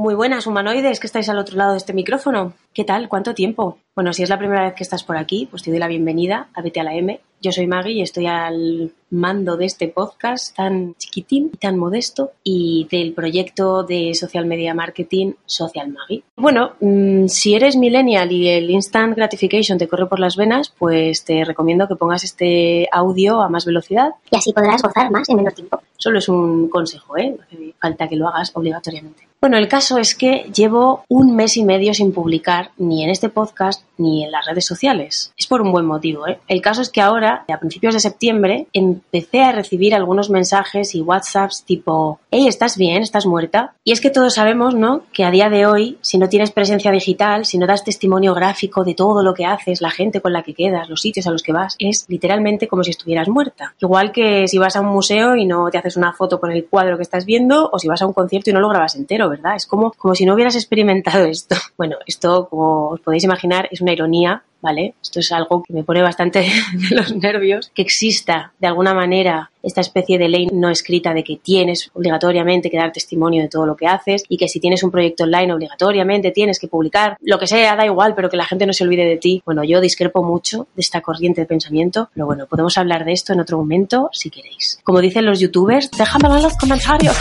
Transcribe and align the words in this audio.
Muy 0.00 0.14
buenas, 0.14 0.46
humanoides, 0.46 0.98
que 0.98 1.06
estáis 1.06 1.28
al 1.28 1.38
otro 1.38 1.58
lado 1.58 1.72
de 1.72 1.76
este 1.76 1.92
micrófono. 1.92 2.54
¿Qué 2.72 2.84
tal? 2.84 3.10
¿Cuánto 3.10 3.34
tiempo? 3.34 3.76
Bueno, 3.94 4.14
si 4.14 4.22
es 4.22 4.30
la 4.30 4.38
primera 4.38 4.62
vez 4.62 4.72
que 4.72 4.82
estás 4.82 5.04
por 5.04 5.18
aquí, 5.18 5.46
pues 5.50 5.62
te 5.62 5.70
doy 5.70 5.78
la 5.78 5.88
bienvenida 5.88 6.48
a 6.54 6.62
Vete 6.62 6.80
a 6.80 6.84
la 6.84 6.94
M. 6.94 7.20
Yo 7.42 7.52
soy 7.52 7.66
Maggie 7.66 7.94
y 7.94 8.02
estoy 8.02 8.26
al 8.26 8.92
mando 9.08 9.56
de 9.56 9.64
este 9.64 9.88
podcast 9.88 10.54
tan 10.54 10.94
chiquitín 10.96 11.50
y 11.52 11.56
tan 11.56 11.78
modesto 11.78 12.32
y 12.44 12.86
del 12.90 13.14
proyecto 13.14 13.82
de 13.82 14.14
social 14.14 14.44
media 14.44 14.74
marketing 14.74 15.32
Social 15.46 15.88
Maggie. 15.88 16.22
Bueno, 16.36 16.72
mm, 16.80 17.28
si 17.28 17.54
eres 17.54 17.76
millennial 17.76 18.30
y 18.30 18.48
el 18.48 18.70
instant 18.70 19.16
gratification 19.16 19.78
te 19.78 19.88
corre 19.88 20.06
por 20.06 20.20
las 20.20 20.36
venas, 20.36 20.72
pues 20.78 21.24
te 21.24 21.44
recomiendo 21.44 21.88
que 21.88 21.96
pongas 21.96 22.24
este 22.24 22.88
audio 22.92 23.40
a 23.40 23.48
más 23.48 23.64
velocidad. 23.64 24.10
Y 24.30 24.36
así 24.36 24.52
podrás 24.52 24.82
gozar 24.82 25.10
más 25.10 25.28
en 25.30 25.36
menos 25.36 25.54
tiempo. 25.54 25.80
Solo 25.96 26.18
es 26.18 26.28
un 26.28 26.68
consejo, 26.68 27.16
¿eh? 27.16 27.34
No 27.36 27.42
hace 27.42 27.74
falta 27.80 28.06
que 28.06 28.16
lo 28.16 28.28
hagas 28.28 28.52
obligatoriamente. 28.54 29.30
Bueno, 29.40 29.56
el 29.56 29.68
caso 29.68 29.96
es 29.96 30.14
que 30.14 30.50
llevo 30.54 31.04
un 31.08 31.34
mes 31.34 31.56
y 31.56 31.64
medio 31.64 31.94
sin 31.94 32.12
publicar 32.12 32.72
ni 32.76 33.02
en 33.04 33.08
este 33.08 33.30
podcast 33.30 33.84
ni 33.96 34.22
en 34.22 34.30
las 34.30 34.44
redes 34.44 34.66
sociales. 34.66 35.32
Es 35.34 35.46
por 35.46 35.62
un 35.62 35.72
buen 35.72 35.86
motivo. 35.86 36.28
¿eh? 36.28 36.38
El 36.46 36.60
caso 36.60 36.82
es 36.82 36.90
que 36.90 37.00
ahora, 37.00 37.29
a 37.48 37.58
principios 37.58 37.94
de 37.94 38.00
septiembre, 38.00 38.66
empecé 38.72 39.42
a 39.42 39.52
recibir 39.52 39.94
algunos 39.94 40.30
mensajes 40.30 40.94
y 40.94 41.00
WhatsApps 41.00 41.64
tipo, 41.64 42.20
hey, 42.30 42.46
¿estás 42.46 42.76
bien? 42.76 43.02
¿Estás 43.02 43.26
muerta? 43.26 43.74
Y 43.84 43.92
es 43.92 44.00
que 44.00 44.10
todos 44.10 44.34
sabemos, 44.34 44.74
¿no? 44.74 45.02
Que 45.12 45.24
a 45.24 45.30
día 45.30 45.48
de 45.48 45.66
hoy, 45.66 45.98
si 46.00 46.18
no 46.18 46.28
tienes 46.28 46.50
presencia 46.50 46.90
digital, 46.90 47.44
si 47.44 47.58
no 47.58 47.66
das 47.66 47.84
testimonio 47.84 48.34
gráfico 48.34 48.84
de 48.84 48.94
todo 48.94 49.22
lo 49.22 49.34
que 49.34 49.46
haces, 49.46 49.80
la 49.80 49.90
gente 49.90 50.20
con 50.20 50.32
la 50.32 50.42
que 50.42 50.54
quedas, 50.54 50.88
los 50.88 51.00
sitios 51.00 51.26
a 51.26 51.30
los 51.30 51.42
que 51.42 51.52
vas, 51.52 51.76
es 51.78 52.04
literalmente 52.08 52.68
como 52.68 52.84
si 52.84 52.90
estuvieras 52.90 53.28
muerta. 53.28 53.74
Igual 53.80 54.12
que 54.12 54.46
si 54.48 54.58
vas 54.58 54.76
a 54.76 54.80
un 54.80 54.88
museo 54.88 55.36
y 55.36 55.46
no 55.46 55.70
te 55.70 55.78
haces 55.78 55.96
una 55.96 56.12
foto 56.12 56.40
con 56.40 56.50
el 56.50 56.66
cuadro 56.66 56.96
que 56.96 57.02
estás 57.02 57.24
viendo, 57.24 57.70
o 57.72 57.78
si 57.78 57.88
vas 57.88 58.02
a 58.02 58.06
un 58.06 58.12
concierto 58.12 58.50
y 58.50 58.52
no 58.52 58.60
lo 58.60 58.68
grabas 58.68 58.96
entero, 58.96 59.28
¿verdad? 59.28 59.56
Es 59.56 59.66
como, 59.66 59.92
como 59.92 60.14
si 60.14 60.24
no 60.24 60.34
hubieras 60.34 60.54
experimentado 60.56 61.24
esto. 61.24 61.56
Bueno, 61.80 61.96
esto, 62.04 62.46
como 62.50 62.88
os 62.88 63.00
podéis 63.00 63.24
imaginar, 63.24 63.66
es 63.70 63.80
una 63.80 63.92
ironía 63.92 64.42
¿vale? 64.60 64.94
Esto 65.02 65.20
es 65.20 65.32
algo 65.32 65.62
que 65.62 65.72
me 65.72 65.84
pone 65.84 66.02
bastante 66.02 66.40
de 66.90 66.96
los 66.96 67.14
nervios, 67.14 67.70
que 67.74 67.82
exista 67.82 68.52
de 68.58 68.66
alguna 68.66 68.94
manera 68.94 69.50
esta 69.62 69.80
especie 69.80 70.18
de 70.18 70.28
ley 70.28 70.46
no 70.52 70.70
escrita 70.70 71.12
de 71.12 71.22
que 71.22 71.36
tienes 71.36 71.90
obligatoriamente 71.92 72.70
que 72.70 72.78
dar 72.78 72.92
testimonio 72.92 73.42
de 73.42 73.48
todo 73.48 73.66
lo 73.66 73.76
que 73.76 73.86
haces 73.86 74.24
y 74.28 74.38
que 74.38 74.48
si 74.48 74.60
tienes 74.60 74.82
un 74.82 74.90
proyecto 74.90 75.24
online 75.24 75.52
obligatoriamente 75.52 76.30
tienes 76.30 76.58
que 76.58 76.68
publicar 76.68 77.16
lo 77.20 77.38
que 77.38 77.46
sea, 77.46 77.76
da 77.76 77.84
igual, 77.84 78.14
pero 78.14 78.30
que 78.30 78.36
la 78.36 78.46
gente 78.46 78.66
no 78.66 78.72
se 78.72 78.84
olvide 78.84 79.04
de 79.04 79.16
ti. 79.16 79.42
Bueno, 79.44 79.62
yo 79.64 79.80
discrepo 79.80 80.22
mucho 80.22 80.66
de 80.74 80.80
esta 80.80 81.00
corriente 81.00 81.42
de 81.42 81.46
pensamiento, 81.46 82.08
pero 82.14 82.26
bueno, 82.26 82.46
podemos 82.46 82.78
hablar 82.78 83.04
de 83.04 83.12
esto 83.12 83.32
en 83.32 83.40
otro 83.40 83.58
momento 83.58 84.08
si 84.12 84.30
queréis. 84.30 84.80
Como 84.82 85.00
dicen 85.00 85.26
los 85.26 85.40
youtubers, 85.40 85.90
déjamelo 85.90 86.36
en 86.36 86.42
los 86.42 86.56
comentarios. 86.56 87.16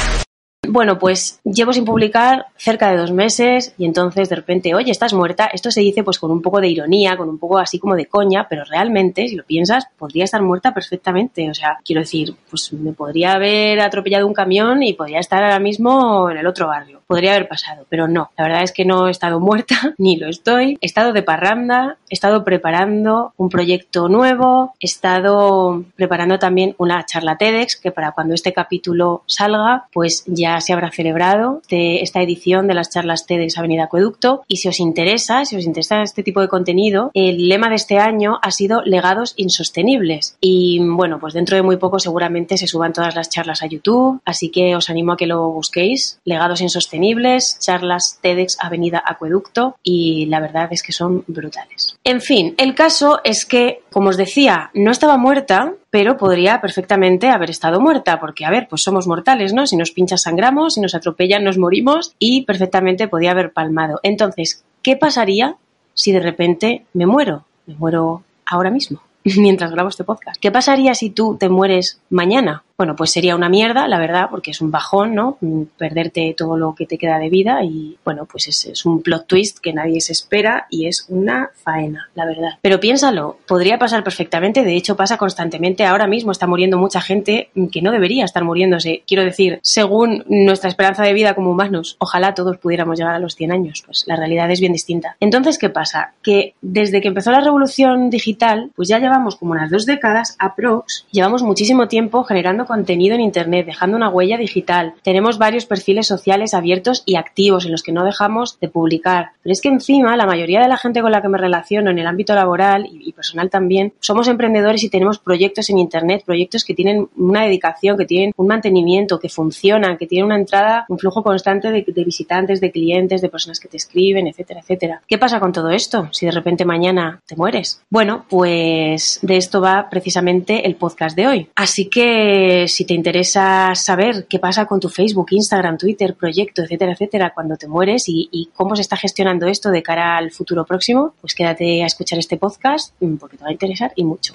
Bueno, 0.71 0.99
pues 0.99 1.39
llevo 1.43 1.73
sin 1.73 1.83
publicar 1.83 2.45
cerca 2.55 2.91
de 2.91 2.97
dos 2.97 3.11
meses 3.11 3.73
y 3.79 3.85
entonces 3.85 4.29
de 4.29 4.35
repente, 4.35 4.75
oye, 4.75 4.91
estás 4.91 5.13
muerta. 5.13 5.49
Esto 5.51 5.71
se 5.71 5.81
dice 5.81 6.03
pues 6.03 6.19
con 6.19 6.29
un 6.29 6.43
poco 6.43 6.61
de 6.61 6.67
ironía, 6.67 7.17
con 7.17 7.27
un 7.27 7.39
poco 7.39 7.57
así 7.57 7.79
como 7.79 7.95
de 7.95 8.05
coña, 8.05 8.45
pero 8.47 8.63
realmente, 8.65 9.27
si 9.27 9.35
lo 9.35 9.43
piensas, 9.43 9.87
podría 9.97 10.25
estar 10.25 10.43
muerta 10.43 10.71
perfectamente. 10.71 11.49
O 11.49 11.55
sea, 11.55 11.79
quiero 11.83 12.01
decir, 12.01 12.35
pues 12.51 12.71
me 12.73 12.93
podría 12.93 13.33
haber 13.33 13.79
atropellado 13.79 14.27
un 14.27 14.33
camión 14.33 14.83
y 14.83 14.93
podría 14.93 15.19
estar 15.19 15.43
ahora 15.43 15.59
mismo 15.59 16.29
en 16.29 16.37
el 16.37 16.45
otro 16.45 16.67
barrio. 16.67 17.01
Podría 17.07 17.31
haber 17.31 17.47
pasado, 17.47 17.87
pero 17.89 18.07
no. 18.07 18.29
La 18.37 18.43
verdad 18.43 18.61
es 18.61 18.71
que 18.71 18.85
no 18.85 19.07
he 19.07 19.11
estado 19.11 19.39
muerta, 19.39 19.95
ni 19.97 20.17
lo 20.17 20.29
estoy. 20.29 20.77
He 20.81 20.85
estado 20.85 21.13
de 21.13 21.23
parranda, 21.23 21.97
he 22.09 22.13
estado 22.13 22.43
preparando 22.43 23.33
un 23.37 23.49
proyecto 23.49 24.07
nuevo, 24.07 24.75
he 24.79 24.85
estado 24.85 25.83
preparando 25.95 26.37
también 26.37 26.75
una 26.77 27.03
charla 27.07 27.37
TEDx 27.37 27.77
que 27.77 27.91
para 27.91 28.11
cuando 28.11 28.35
este 28.35 28.53
capítulo 28.53 29.23
salga, 29.25 29.87
pues 29.91 30.23
ya 30.27 30.48
se 30.59 30.73
habrá 30.73 30.91
celebrado 30.91 31.61
de 31.69 32.01
esta 32.01 32.21
edición 32.21 32.67
de 32.67 32.73
las 32.73 32.89
charlas 32.89 33.25
TEDx 33.25 33.57
Avenida 33.57 33.85
Acueducto. 33.85 34.43
Y 34.47 34.57
si 34.57 34.67
os 34.67 34.79
interesa, 34.79 35.45
si 35.45 35.55
os 35.55 35.65
interesa 35.65 36.01
este 36.01 36.23
tipo 36.23 36.41
de 36.41 36.47
contenido, 36.47 37.11
el 37.13 37.47
lema 37.47 37.69
de 37.69 37.75
este 37.75 37.99
año 37.99 38.39
ha 38.41 38.51
sido 38.51 38.81
legados 38.83 39.33
insostenibles. 39.37 40.37
Y 40.41 40.79
bueno, 40.81 41.19
pues 41.19 41.33
dentro 41.33 41.55
de 41.55 41.63
muy 41.63 41.77
poco 41.77 41.99
seguramente 41.99 42.57
se 42.57 42.67
suban 42.67 42.93
todas 42.93 43.15
las 43.15 43.29
charlas 43.29 43.63
a 43.63 43.67
YouTube, 43.67 44.21
así 44.25 44.49
que 44.49 44.75
os 44.75 44.89
animo 44.89 45.13
a 45.13 45.17
que 45.17 45.27
lo 45.27 45.49
busquéis. 45.51 46.19
Legados 46.25 46.61
insostenibles, 46.61 47.57
charlas 47.59 48.19
TEDx 48.21 48.57
Avenida 48.59 49.03
Acueducto 49.05 49.75
y 49.83 50.25
la 50.27 50.39
verdad 50.39 50.69
es 50.71 50.83
que 50.83 50.91
son 50.91 51.23
brutales. 51.27 51.97
En 52.03 52.21
fin, 52.21 52.55
el 52.57 52.75
caso 52.75 53.19
es 53.23 53.45
que, 53.45 53.81
como 53.91 54.09
os 54.09 54.17
decía, 54.17 54.71
no 54.73 54.91
estaba 54.91 55.17
muerta, 55.17 55.73
pero 55.89 56.17
podría 56.17 56.61
perfectamente 56.61 57.29
haber 57.29 57.49
estado 57.49 57.79
muerta, 57.79 58.19
porque, 58.19 58.45
a 58.45 58.51
ver, 58.51 58.67
pues 58.69 58.83
somos 58.83 59.07
mortales, 59.07 59.53
¿no? 59.53 59.65
Si 59.65 59.75
nos 59.75 59.91
pinchas 59.91 60.21
sangramos, 60.21 60.75
si 60.75 60.81
nos 60.81 60.95
atropellan 60.95 61.43
nos 61.43 61.57
morimos 61.57 62.15
y 62.19 62.43
perfectamente 62.43 63.07
podía 63.07 63.31
haber 63.31 63.51
palmado. 63.51 63.99
Entonces, 64.03 64.63
¿qué 64.83 64.95
pasaría 64.95 65.55
si 65.93 66.11
de 66.11 66.19
repente 66.19 66.85
me 66.93 67.05
muero? 67.05 67.45
Me 67.65 67.75
muero 67.75 68.23
ahora 68.45 68.69
mismo, 68.69 69.01
mientras 69.23 69.71
grabo 69.71 69.89
este 69.89 70.03
podcast. 70.03 70.39
¿Qué 70.39 70.51
pasaría 70.51 70.93
si 70.93 71.09
tú 71.09 71.37
te 71.39 71.49
mueres 71.49 71.99
mañana? 72.09 72.63
Bueno, 72.79 72.95
pues 72.95 73.11
sería 73.11 73.35
una 73.35 73.49
mierda, 73.49 73.89
la 73.89 73.99
verdad, 73.99 74.29
porque 74.31 74.51
es 74.51 74.61
un 74.61 74.71
bajón, 74.71 75.13
¿no? 75.13 75.37
Mm, 75.41 75.63
perderte 75.77 76.33
todo 76.37 76.55
lo 76.55 76.75
que 76.75 76.85
te 76.85 76.97
queda 76.97 77.19
de 77.19 77.29
vida 77.29 77.61
y, 77.61 77.97
bueno, 78.05 78.25
pues 78.25 78.47
es, 78.47 78.85
un 78.85 79.01
plot 79.01 79.27
twist 79.27 79.59
que 79.59 79.73
nadie 79.73 79.99
se 79.99 80.13
espera 80.13 80.65
y 80.69 80.87
es 80.87 81.05
una 81.09 81.49
faena, 81.61 82.09
la 82.15 82.25
verdad. 82.25 82.51
Pero 82.61 82.79
piénsalo, 82.79 83.37
podría 83.45 83.77
pasar 83.77 84.01
perfectamente, 84.01 84.63
de 84.63 84.77
hecho 84.77 84.95
pasa 84.95 85.17
constantemente, 85.17 85.83
ahora 85.83 86.07
mismo 86.07 86.31
está 86.31 86.47
muriendo 86.47 86.77
mucha 86.77 87.01
gente 87.01 87.49
que 87.69 87.81
no 87.81 87.91
debería 87.91 88.23
estar 88.23 88.45
muriéndose. 88.45 89.03
Quiero 89.05 89.25
decir, 89.25 89.59
según 89.61 90.23
nuestra 90.29 90.69
esperanza 90.69 91.03
de 91.03 91.11
vida 91.11 91.33
como 91.33 91.51
humanos, 91.51 91.97
ojalá 91.99 92.33
todos 92.33 92.59
pudiéramos 92.59 92.97
llegar 92.97 93.15
a 93.15 93.19
los 93.19 93.35
100 93.35 93.51
años, 93.51 93.83
pues 93.85 94.05
la 94.07 94.15
realidad 94.15 94.49
es 94.51 94.61
bien 94.61 94.71
distinta. 94.71 95.17
Entonces, 95.19 95.57
¿qué 95.57 95.67
pasa? 95.67 96.13
Que 96.23 96.53
desde 96.61 97.01
que 97.01 97.09
empezó 97.09 97.31
la 97.31 97.41
revolución 97.41 98.09
digital, 98.09 98.71
pues 98.73 98.87
ya 98.87 98.99
llevamos 98.99 99.35
como 99.35 99.51
unas 99.51 99.69
dos 99.69 99.85
décadas, 99.85 100.37
aprox, 100.39 101.05
llevamos 101.11 101.43
muchísimo 101.43 101.89
tiempo 101.89 102.23
generando 102.23 102.68
contenido 102.69 103.15
en 103.15 103.21
Internet, 103.21 103.65
dejando 103.65 103.97
una 103.97 104.09
huella 104.09 104.37
digital. 104.37 104.93
Tenemos 105.01 105.39
varios 105.39 105.65
perfiles 105.65 106.05
sociales 106.05 106.53
abiertos 106.53 107.01
y 107.03 107.15
activos 107.15 107.65
en 107.65 107.71
los 107.71 107.81
que 107.81 107.91
no 107.91 108.05
dejamos 108.05 108.59
de 108.59 108.69
publicar. 108.69 109.31
Pero 109.41 109.53
es 109.53 109.59
que 109.59 109.69
encima 109.69 110.15
la 110.15 110.27
mayoría 110.27 110.61
de 110.61 110.67
la 110.67 110.77
gente 110.77 111.01
con 111.01 111.11
la 111.11 111.23
que 111.23 111.29
me 111.29 111.39
relaciono 111.39 111.89
en 111.89 111.97
el 111.97 112.05
ámbito 112.05 112.35
laboral 112.35 112.87
y, 112.91 113.11
personal 113.13 113.49
también, 113.49 113.93
somos 113.99 114.27
emprendedores 114.27 114.83
y 114.83 114.89
tenemos 114.89 115.17
proyectos 115.17 115.71
en 115.71 115.79
Internet, 115.79 116.21
proyectos 116.23 116.63
que 116.63 116.75
tienen 116.75 117.09
una 117.17 117.43
dedicación, 117.43 117.97
que 117.97 118.05
tienen 118.05 118.33
un 118.37 118.45
mantenimiento, 118.45 119.19
que 119.19 119.29
funcionan, 119.29 119.97
que 119.97 120.05
tienen 120.05 120.27
una 120.27 120.37
entrada, 120.37 120.85
un 120.89 120.99
flujo 120.99 121.23
constante 121.23 121.71
de, 121.71 122.03
visitantes, 122.05 122.61
de 122.61 122.71
clientes, 122.71 123.21
de 123.21 123.29
personas 123.29 123.59
que 123.59 123.67
te 123.67 123.77
escriben, 123.77 124.27
etcétera, 124.27 124.59
etcétera. 124.59 125.01
¿Qué 125.07 125.17
pasa 125.17 125.39
con 125.39 125.51
todo 125.51 125.71
esto 125.71 126.07
si 126.11 126.27
de 126.27 126.31
repente 126.31 126.65
mañana 126.65 127.19
te 127.25 127.35
mueres? 127.35 127.81
Bueno, 127.89 128.25
pues 128.29 129.17
de 129.23 129.37
esto 129.37 129.59
va 129.59 129.87
precisamente 129.89 130.67
el 130.67 130.75
podcast 130.75 131.15
de 131.15 131.25
hoy. 131.25 131.49
Así 131.55 131.89
que 131.89 132.58
si 132.67 132.85
te 132.85 132.93
interesa 132.93 133.73
saber 133.75 134.27
qué 134.27 134.39
pasa 134.39 134.65
con 134.65 134.79
tu 134.79 134.89
Facebook, 134.89 135.27
Instagram, 135.31 135.77
Twitter, 135.77 136.15
proyecto, 136.15 136.63
etcétera, 136.63 136.93
etcétera, 136.93 137.31
cuando 137.33 137.55
te 137.57 137.67
mueres 137.67 138.03
y, 138.07 138.49
cómo 138.53 138.75
se 138.75 138.81
está 138.81 138.97
gestionando 138.97 139.47
esto 139.47 139.69
de 139.69 139.81
cara 139.83 140.17
al 140.17 140.31
futuro 140.31 140.65
próximo, 140.65 141.13
pues 141.21 141.33
quédate 141.33 141.83
a 141.83 141.85
escuchar 141.85 142.19
este 142.19 142.37
podcast 142.37 142.93
mm, 142.99 143.15
porque 143.15 143.37
te 143.37 143.43
va 143.43 143.49
a 143.49 143.53
interesar 143.53 143.91
y 143.95 144.03
mucho. 144.03 144.33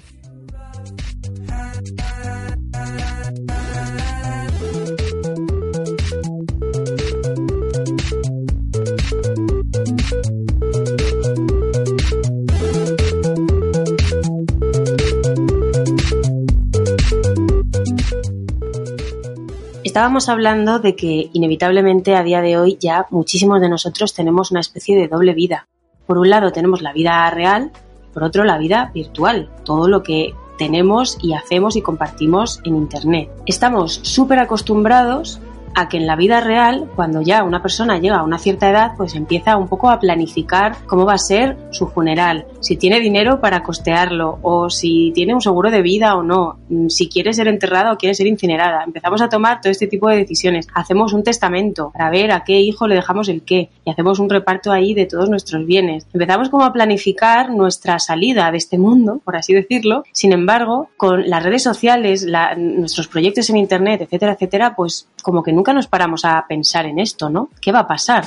Estábamos 19.94 20.28
hablando 20.28 20.80
de 20.80 20.96
que 20.96 21.30
inevitablemente 21.34 22.16
a 22.16 22.24
día 22.24 22.40
de 22.42 22.58
hoy 22.58 22.76
ya 22.80 23.06
muchísimos 23.10 23.60
de 23.60 23.68
nosotros 23.68 24.12
tenemos 24.12 24.50
una 24.50 24.58
especie 24.58 24.96
de 24.96 25.06
doble 25.06 25.34
vida. 25.34 25.68
Por 26.04 26.18
un 26.18 26.30
lado 26.30 26.50
tenemos 26.50 26.82
la 26.82 26.92
vida 26.92 27.30
real, 27.30 27.70
por 28.12 28.24
otro 28.24 28.42
la 28.42 28.58
vida 28.58 28.90
virtual, 28.92 29.48
todo 29.64 29.86
lo 29.86 30.02
que 30.02 30.34
tenemos 30.58 31.16
y 31.22 31.34
hacemos 31.34 31.76
y 31.76 31.82
compartimos 31.82 32.60
en 32.64 32.74
Internet. 32.74 33.30
Estamos 33.46 34.00
súper 34.02 34.40
acostumbrados 34.40 35.38
a 35.74 35.88
que 35.88 35.96
en 35.96 36.06
la 36.06 36.16
vida 36.16 36.40
real, 36.40 36.88
cuando 36.94 37.22
ya 37.22 37.42
una 37.44 37.62
persona 37.62 37.98
llega 37.98 38.16
a 38.16 38.24
una 38.24 38.38
cierta 38.38 38.70
edad, 38.70 38.92
pues 38.96 39.14
empieza 39.14 39.56
un 39.56 39.68
poco 39.68 39.90
a 39.90 39.98
planificar 39.98 40.76
cómo 40.86 41.04
va 41.04 41.14
a 41.14 41.18
ser 41.18 41.56
su 41.70 41.86
funeral, 41.88 42.46
si 42.60 42.76
tiene 42.76 43.00
dinero 43.00 43.40
para 43.40 43.62
costearlo 43.62 44.38
o 44.42 44.70
si 44.70 45.12
tiene 45.14 45.34
un 45.34 45.40
seguro 45.40 45.70
de 45.70 45.82
vida 45.82 46.16
o 46.16 46.22
no, 46.22 46.58
mm, 46.68 46.88
si 46.88 47.08
quiere 47.08 47.32
ser 47.32 47.48
enterrada 47.48 47.92
o 47.92 47.96
quiere 47.96 48.14
ser 48.14 48.26
incinerada. 48.26 48.84
Empezamos 48.84 49.20
a 49.22 49.28
tomar 49.28 49.60
todo 49.60 49.70
este 49.70 49.86
tipo 49.86 50.08
de 50.08 50.16
decisiones. 50.16 50.68
Hacemos 50.74 51.12
un 51.12 51.22
testamento 51.22 51.90
para 51.92 52.10
ver 52.10 52.32
a 52.32 52.44
qué 52.44 52.60
hijo 52.60 52.86
le 52.86 52.94
dejamos 52.94 53.28
el 53.28 53.42
qué 53.42 53.70
y 53.84 53.90
hacemos 53.90 54.18
un 54.18 54.30
reparto 54.30 54.72
ahí 54.72 54.94
de 54.94 55.06
todos 55.06 55.28
nuestros 55.28 55.66
bienes. 55.66 56.06
Empezamos 56.12 56.48
como 56.48 56.64
a 56.64 56.72
planificar 56.72 57.50
nuestra 57.50 57.98
salida 57.98 58.50
de 58.50 58.58
este 58.58 58.78
mundo, 58.78 59.20
por 59.24 59.36
así 59.36 59.54
decirlo. 59.54 60.04
Sin 60.12 60.32
embargo, 60.32 60.88
con 60.96 61.28
las 61.28 61.42
redes 61.42 61.62
sociales, 61.62 62.26
nuestros 62.56 63.08
proyectos 63.08 63.50
en 63.50 63.56
internet, 63.56 64.02
etcétera, 64.02 64.32
etcétera, 64.32 64.74
pues 64.76 65.08
como 65.24 65.42
que 65.42 65.54
nunca 65.54 65.72
nos 65.72 65.86
paramos 65.86 66.26
a 66.26 66.44
pensar 66.46 66.84
en 66.84 66.98
esto, 66.98 67.30
¿no? 67.30 67.48
¿Qué 67.60 67.72
va 67.72 67.80
a 67.80 67.86
pasar? 67.86 68.26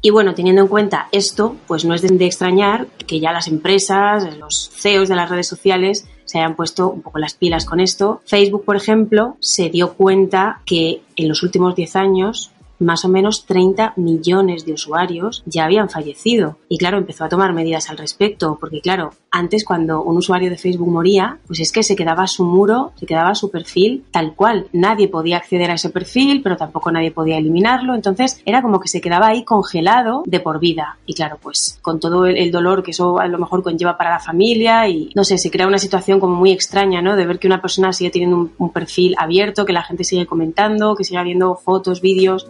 Y 0.00 0.10
bueno, 0.10 0.34
teniendo 0.34 0.62
en 0.62 0.68
cuenta 0.68 1.08
esto, 1.12 1.56
pues 1.66 1.84
no 1.84 1.94
es 1.94 2.00
de 2.00 2.24
extrañar 2.24 2.86
que 3.06 3.20
ya 3.20 3.32
las 3.32 3.48
empresas, 3.48 4.34
los 4.38 4.70
CEOs 4.70 5.10
de 5.10 5.14
las 5.14 5.28
redes 5.28 5.46
sociales 5.46 6.08
se 6.24 6.38
hayan 6.38 6.56
puesto 6.56 6.88
un 6.88 7.02
poco 7.02 7.18
las 7.18 7.34
pilas 7.34 7.66
con 7.66 7.80
esto. 7.80 8.22
Facebook, 8.24 8.64
por 8.64 8.76
ejemplo, 8.76 9.36
se 9.40 9.68
dio 9.68 9.92
cuenta 9.92 10.62
que 10.64 11.02
en 11.16 11.28
los 11.28 11.42
últimos 11.42 11.74
10 11.74 11.96
años 11.96 12.50
más 12.78 13.04
o 13.04 13.08
menos 13.08 13.46
30 13.46 13.94
millones 13.96 14.64
de 14.64 14.72
usuarios 14.72 15.42
ya 15.46 15.64
habían 15.64 15.88
fallecido. 15.88 16.58
Y 16.68 16.78
claro, 16.78 16.98
empezó 16.98 17.24
a 17.24 17.28
tomar 17.28 17.52
medidas 17.52 17.90
al 17.90 17.98
respecto, 17.98 18.56
porque 18.60 18.80
claro, 18.80 19.10
antes 19.30 19.64
cuando 19.64 20.02
un 20.02 20.16
usuario 20.16 20.50
de 20.50 20.56
Facebook 20.56 20.88
moría, 20.88 21.38
pues 21.46 21.60
es 21.60 21.72
que 21.72 21.82
se 21.82 21.94
quedaba 21.96 22.26
su 22.26 22.44
muro, 22.44 22.92
se 22.96 23.06
quedaba 23.06 23.34
su 23.34 23.50
perfil 23.50 24.04
tal 24.10 24.34
cual. 24.34 24.68
Nadie 24.72 25.08
podía 25.08 25.36
acceder 25.36 25.70
a 25.70 25.74
ese 25.74 25.90
perfil, 25.90 26.42
pero 26.42 26.56
tampoco 26.56 26.90
nadie 26.90 27.10
podía 27.10 27.36
eliminarlo. 27.36 27.94
Entonces 27.94 28.40
era 28.46 28.62
como 28.62 28.80
que 28.80 28.88
se 28.88 29.00
quedaba 29.00 29.28
ahí 29.28 29.44
congelado 29.44 30.22
de 30.26 30.40
por 30.40 30.58
vida. 30.58 30.98
Y 31.06 31.14
claro, 31.14 31.38
pues 31.40 31.78
con 31.82 32.00
todo 32.00 32.26
el, 32.26 32.50
dolor 32.50 32.82
que 32.82 32.92
eso 32.92 33.18
a 33.18 33.26
lo 33.26 33.38
mejor 33.38 33.62
conlleva 33.62 33.98
para 33.98 34.10
la 34.10 34.20
familia 34.20 34.88
y 34.88 35.10
no 35.14 35.24
sé, 35.24 35.36
se 35.36 35.50
crea 35.50 35.66
una 35.66 35.78
situación 35.78 36.20
como 36.20 36.36
muy 36.36 36.52
extraña, 36.52 37.02
¿no? 37.02 37.16
De 37.16 37.26
ver 37.26 37.38
que 37.38 37.46
una 37.46 37.60
persona 37.60 37.92
sigue 37.92 38.10
teniendo 38.10 38.50
un, 38.56 38.70
perfil 38.70 39.14
abierto, 39.18 39.64
que 39.64 39.72
la 39.72 39.82
gente 39.82 40.04
sigue 40.04 40.26
comentando, 40.26 40.96
que 40.96 41.04
sigue 41.04 41.22
viendo 41.22 41.56
fotos, 41.56 42.00
vídeos. 42.00 42.46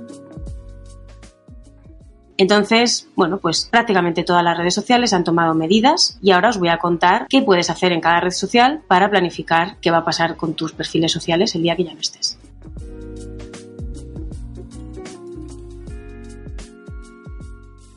Entonces, 2.39 3.09
bueno, 3.17 3.39
pues 3.39 3.69
prácticamente 3.71 4.23
todas 4.23 4.45
las 4.45 4.59
redes 4.59 4.75
sociales 4.75 5.13
han 5.13 5.25
tomado 5.25 5.55
medidas 5.55 6.19
y 6.21 6.33
ahora 6.33 6.51
os 6.51 6.59
voy 6.59 6.69
a 6.69 6.79
contar 6.79 7.27
qué 7.29 7.41
puedes 7.41 7.71
hacer 7.71 7.93
en 7.93 8.01
cada 8.01 8.21
red 8.21 8.31
social 8.31 8.83
para 8.87 9.09
planificar 9.09 9.77
qué 9.81 9.91
va 9.91 9.99
a 9.99 10.05
pasar 10.05 10.37
con 10.37 10.55
tus 10.55 10.73
perfiles 10.73 11.13
sociales 11.13 11.55
el 11.55 11.63
día 11.63 11.77
que 11.77 11.85
ya 11.85 11.95
no 11.95 12.01
estés. 12.01 12.39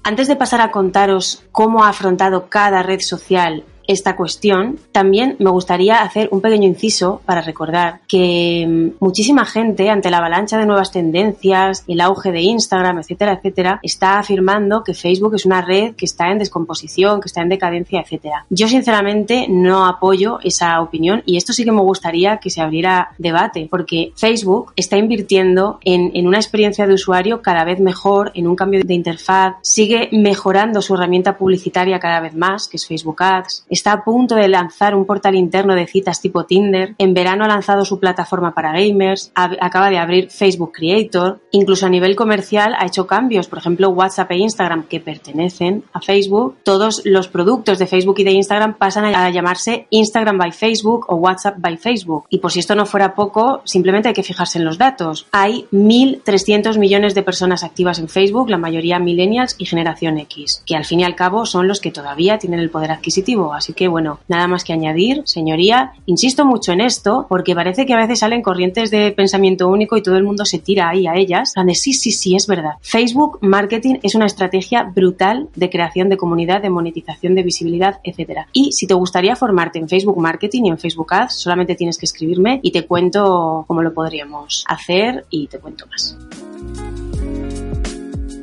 Antes 0.03 0.27
de 0.27 0.36
pasar 0.36 0.62
a 0.62 0.71
contaros 0.71 1.44
cómo 1.51 1.83
ha 1.83 1.89
afrontado 1.89 2.50
cada 2.50 2.81
red 2.81 3.01
social 3.01 3.65
esta 3.89 4.15
cuestión, 4.15 4.77
también 4.91 5.36
me 5.39 5.50
gustaría 5.50 6.03
hacer 6.03 6.30
un 6.31 6.41
pequeño 6.41 6.68
inciso 6.68 7.21
para 7.25 7.41
recordar 7.41 8.01
que 8.07 8.65
mm, 8.68 9.03
muchísima 9.03 9.45
gente, 9.45 9.89
ante 9.89 10.12
la 10.12 10.19
avalancha 10.19 10.59
de 10.59 10.68
nuevas 10.68 10.91
tendencias, 10.91 11.83
el 11.88 12.00
auge 12.00 12.31
de 12.31 12.41
Instagram, 12.41 13.00
etcétera, 13.00 13.33
etcétera, 13.33 13.80
está 13.81 14.19
afirmando 14.19 14.83
que 14.83 14.94
Facebook 14.94 15.33
es 15.33 15.47
una 15.47 15.62
red 15.62 15.95
que 15.95 16.06
está 16.06 16.31
en 16.31 16.38
descomposición, 16.38 17.19
que 17.19 17.30
está 17.30 17.41
en 17.41 17.50
decadencia, 17.50 18.01
etcétera. 18.01 18.45
Yo 18.51 18.68
sinceramente 18.68 19.47
no 19.50 19.88
apoyo 19.88 20.38
esa 20.44 20.80
opinión 20.81 21.24
y 21.25 21.38
esto 21.38 21.51
sí 21.51 21.65
que 21.65 21.71
me 21.71 21.81
gustaría 21.81 22.38
que 22.38 22.51
se 22.51 22.62
abriera 22.62 23.09
debate, 23.18 23.68
porque 23.71 24.13
Facebook 24.15 24.71
está 24.75 24.97
invirtiendo 24.97 25.80
en, 25.83 26.12
en 26.13 26.27
una 26.27 26.38
experiencia 26.38 26.86
de 26.86 26.94
usuario 26.94 27.41
cada 27.41 27.63
vez 27.63 27.80
mejor, 27.80 28.31
en 28.36 28.45
un 28.45 28.56
cambio 28.56 28.81
de 28.86 28.94
interfaz, 28.94 29.56
sigue 29.63 30.09
mejorando 30.12 30.83
su 30.83 30.94
herramienta 30.94 31.39
publicitaria 31.39 32.00
cada 32.00 32.19
vez 32.19 32.36
más, 32.36 32.68
que 32.68 32.77
es 32.77 32.86
Facebook 32.86 33.24
Ads, 33.24 33.65
está 33.79 33.93
a 33.93 34.03
punto 34.03 34.35
de 34.35 34.49
lanzar 34.49 34.93
un 34.93 35.05
portal 35.05 35.35
interno 35.35 35.73
de 35.73 35.87
citas 35.87 36.21
tipo 36.21 36.45
Tinder, 36.45 36.95
en 36.97 37.13
verano 37.13 37.45
ha 37.45 37.47
lanzado 37.47 37.85
su 37.85 37.99
plataforma 37.99 38.53
para 38.53 38.73
gamers, 38.73 39.31
acaba 39.35 39.89
de 39.89 39.97
abrir 39.97 40.29
Facebook 40.29 40.73
Creator, 40.73 41.39
incluso 41.51 41.85
a 41.85 41.89
nivel 41.89 42.15
comercial 42.15 42.75
ha 42.77 42.85
hecho 42.85 43.07
cambios, 43.07 43.47
por 43.47 43.59
ejemplo 43.59 43.89
WhatsApp 43.89 44.31
e 44.31 44.37
Instagram 44.37 44.83
que 44.83 44.99
pertenecen 44.99 45.83
a 45.93 46.01
Facebook, 46.01 46.57
todos 46.63 47.01
los 47.05 47.29
productos 47.29 47.79
de 47.79 47.87
Facebook 47.87 48.19
y 48.19 48.25
de 48.25 48.31
Instagram 48.31 48.75
pasan 48.75 49.05
a 49.05 49.29
llamarse 49.29 49.87
Instagram 49.89 50.37
by 50.37 50.51
Facebook 50.51 51.05
o 51.07 51.15
WhatsApp 51.15 51.55
by 51.57 51.77
Facebook. 51.77 52.25
Y 52.29 52.39
por 52.39 52.51
si 52.51 52.59
esto 52.59 52.75
no 52.75 52.85
fuera 52.85 53.15
poco, 53.15 53.61
simplemente 53.63 54.09
hay 54.09 54.13
que 54.13 54.23
fijarse 54.23 54.59
en 54.59 54.65
los 54.65 54.77
datos. 54.77 55.27
Hay 55.31 55.67
1.300 55.71 56.77
millones 56.77 57.15
de 57.15 57.23
personas 57.23 57.63
activas 57.63 57.99
en 57.99 58.09
Facebook, 58.09 58.49
la 58.49 58.57
mayoría 58.57 58.99
millennials 58.99 59.55
y 59.57 59.65
generación 59.65 60.17
X, 60.17 60.63
que 60.65 60.75
al 60.75 60.85
fin 60.85 60.99
y 60.99 61.03
al 61.05 61.15
cabo 61.15 61.45
son 61.45 61.67
los 61.67 61.79
que 61.79 61.91
todavía 61.91 62.37
tienen 62.37 62.59
el 62.59 62.69
poder 62.69 62.91
adquisitivo, 62.91 63.53
que 63.75 63.88
bueno, 63.88 64.19
nada 64.27 64.48
más 64.48 64.63
que 64.63 64.74
añadir, 64.74 65.24
señoría. 65.25 65.94
Insisto 66.06 66.45
mucho 66.45 66.71
en 66.71 66.81
esto 66.81 67.25
porque 67.30 67.56
parece 67.56 67.86
que 67.86 67.94
a 67.94 67.98
veces 67.98 68.19
salen 68.19 68.42
corrientes 68.42 68.92
de 68.92 69.12
pensamiento 69.12 69.68
único 69.68 69.98
y 69.98 70.04
todo 70.04 70.18
el 70.18 70.24
mundo 70.24 70.45
se 70.45 70.60
tira 70.60 70.89
ahí 70.89 71.07
a 71.07 71.16
ellas. 71.16 71.54
Donde 71.56 71.75
sí, 71.75 71.94
sí, 71.94 72.12
sí, 72.12 72.36
es 72.36 72.48
verdad. 72.48 72.74
Facebook 72.81 73.39
Marketing 73.42 73.95
es 74.04 74.16
una 74.16 74.25
estrategia 74.25 74.83
brutal 74.83 75.50
de 75.56 75.69
creación 75.69 76.10
de 76.10 76.18
comunidad, 76.18 76.62
de 76.62 76.69
monetización, 76.69 77.36
de 77.36 77.44
visibilidad, 77.44 78.00
etcétera. 78.04 78.48
Y 78.54 78.71
si 78.71 78.88
te 78.88 78.94
gustaría 78.94 79.36
formarte 79.36 79.80
en 79.80 79.89
Facebook 79.89 80.19
Marketing 80.19 80.63
y 80.65 80.69
en 80.69 80.77
Facebook 80.77 81.13
Ads, 81.13 81.42
solamente 81.42 81.75
tienes 81.75 81.98
que 81.98 82.06
escribirme 82.06 82.60
y 82.63 82.72
te 82.72 82.86
cuento 82.86 83.65
cómo 83.68 83.81
lo 83.81 83.94
podríamos 83.94 84.63
hacer 84.68 85.25
y 85.30 85.48
te 85.48 85.60
cuento 85.60 85.86
más. 85.88 86.18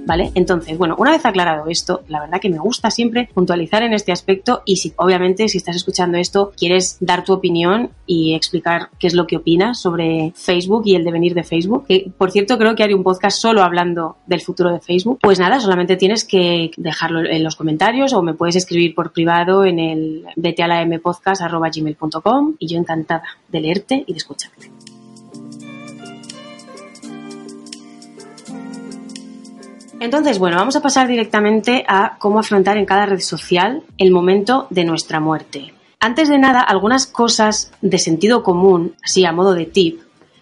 ¿Vale? 0.06 0.30
Entonces, 0.34 0.78
bueno, 0.78 0.94
una 0.98 1.10
vez 1.10 1.26
aclarado 1.26 1.68
esto, 1.68 2.02
la 2.08 2.20
verdad 2.20 2.40
que 2.40 2.48
me 2.48 2.58
gusta 2.58 2.90
siempre 2.90 3.28
puntualizar 3.34 3.82
en 3.82 3.92
este 3.92 4.12
aspecto 4.12 4.62
y 4.64 4.76
si, 4.76 4.94
obviamente, 4.96 5.48
si 5.48 5.58
estás 5.58 5.76
escuchando 5.76 6.16
esto, 6.16 6.52
quieres 6.56 6.96
dar 7.00 7.24
tu 7.24 7.32
opinión 7.32 7.90
y 8.06 8.34
explicar 8.34 8.88
qué 8.98 9.08
es 9.08 9.14
lo 9.14 9.26
que 9.26 9.36
opinas 9.36 9.80
sobre 9.80 10.32
Facebook 10.36 10.82
y 10.86 10.94
el 10.94 11.04
devenir 11.04 11.34
de 11.34 11.42
Facebook, 11.42 11.86
que 11.86 12.10
por 12.16 12.30
cierto 12.30 12.56
creo 12.56 12.74
que 12.74 12.84
haré 12.84 12.94
un 12.94 13.02
podcast 13.02 13.38
solo 13.38 13.62
hablando 13.62 14.16
del 14.26 14.40
futuro 14.40 14.72
de 14.72 14.80
Facebook, 14.80 15.18
pues 15.20 15.38
nada, 15.38 15.60
solamente 15.60 15.96
tienes 15.96 16.24
que 16.24 16.70
dejarlo 16.76 17.28
en 17.28 17.42
los 17.42 17.56
comentarios 17.56 18.12
o 18.12 18.22
me 18.22 18.34
puedes 18.34 18.56
escribir 18.56 18.94
por 18.94 19.12
privado 19.12 19.64
en 19.64 19.78
el 19.78 20.24
vete 20.36 20.62
a 20.62 20.68
la 20.68 20.84
mpodcast.gmail.com 20.86 22.54
y 22.58 22.68
yo 22.68 22.78
encantada 22.78 23.24
de 23.48 23.60
leerte 23.60 24.04
y 24.06 24.12
de 24.12 24.18
escucharte. 24.18 24.75
Entonces, 29.98 30.38
bueno, 30.38 30.58
vamos 30.58 30.76
a 30.76 30.82
pasar 30.82 31.08
directamente 31.08 31.84
a 31.88 32.16
cómo 32.18 32.38
afrontar 32.38 32.76
en 32.76 32.84
cada 32.84 33.06
red 33.06 33.20
social 33.20 33.82
el 33.96 34.10
momento 34.10 34.66
de 34.70 34.84
nuestra 34.84 35.20
muerte. 35.20 35.72
Antes 36.00 36.28
de 36.28 36.38
nada, 36.38 36.60
algunas 36.60 37.06
cosas 37.06 37.72
de 37.80 37.98
sentido 37.98 38.42
común, 38.42 38.94
así 39.02 39.24
a 39.24 39.32
modo 39.32 39.54
de 39.54 39.64
tip, 39.64 40.00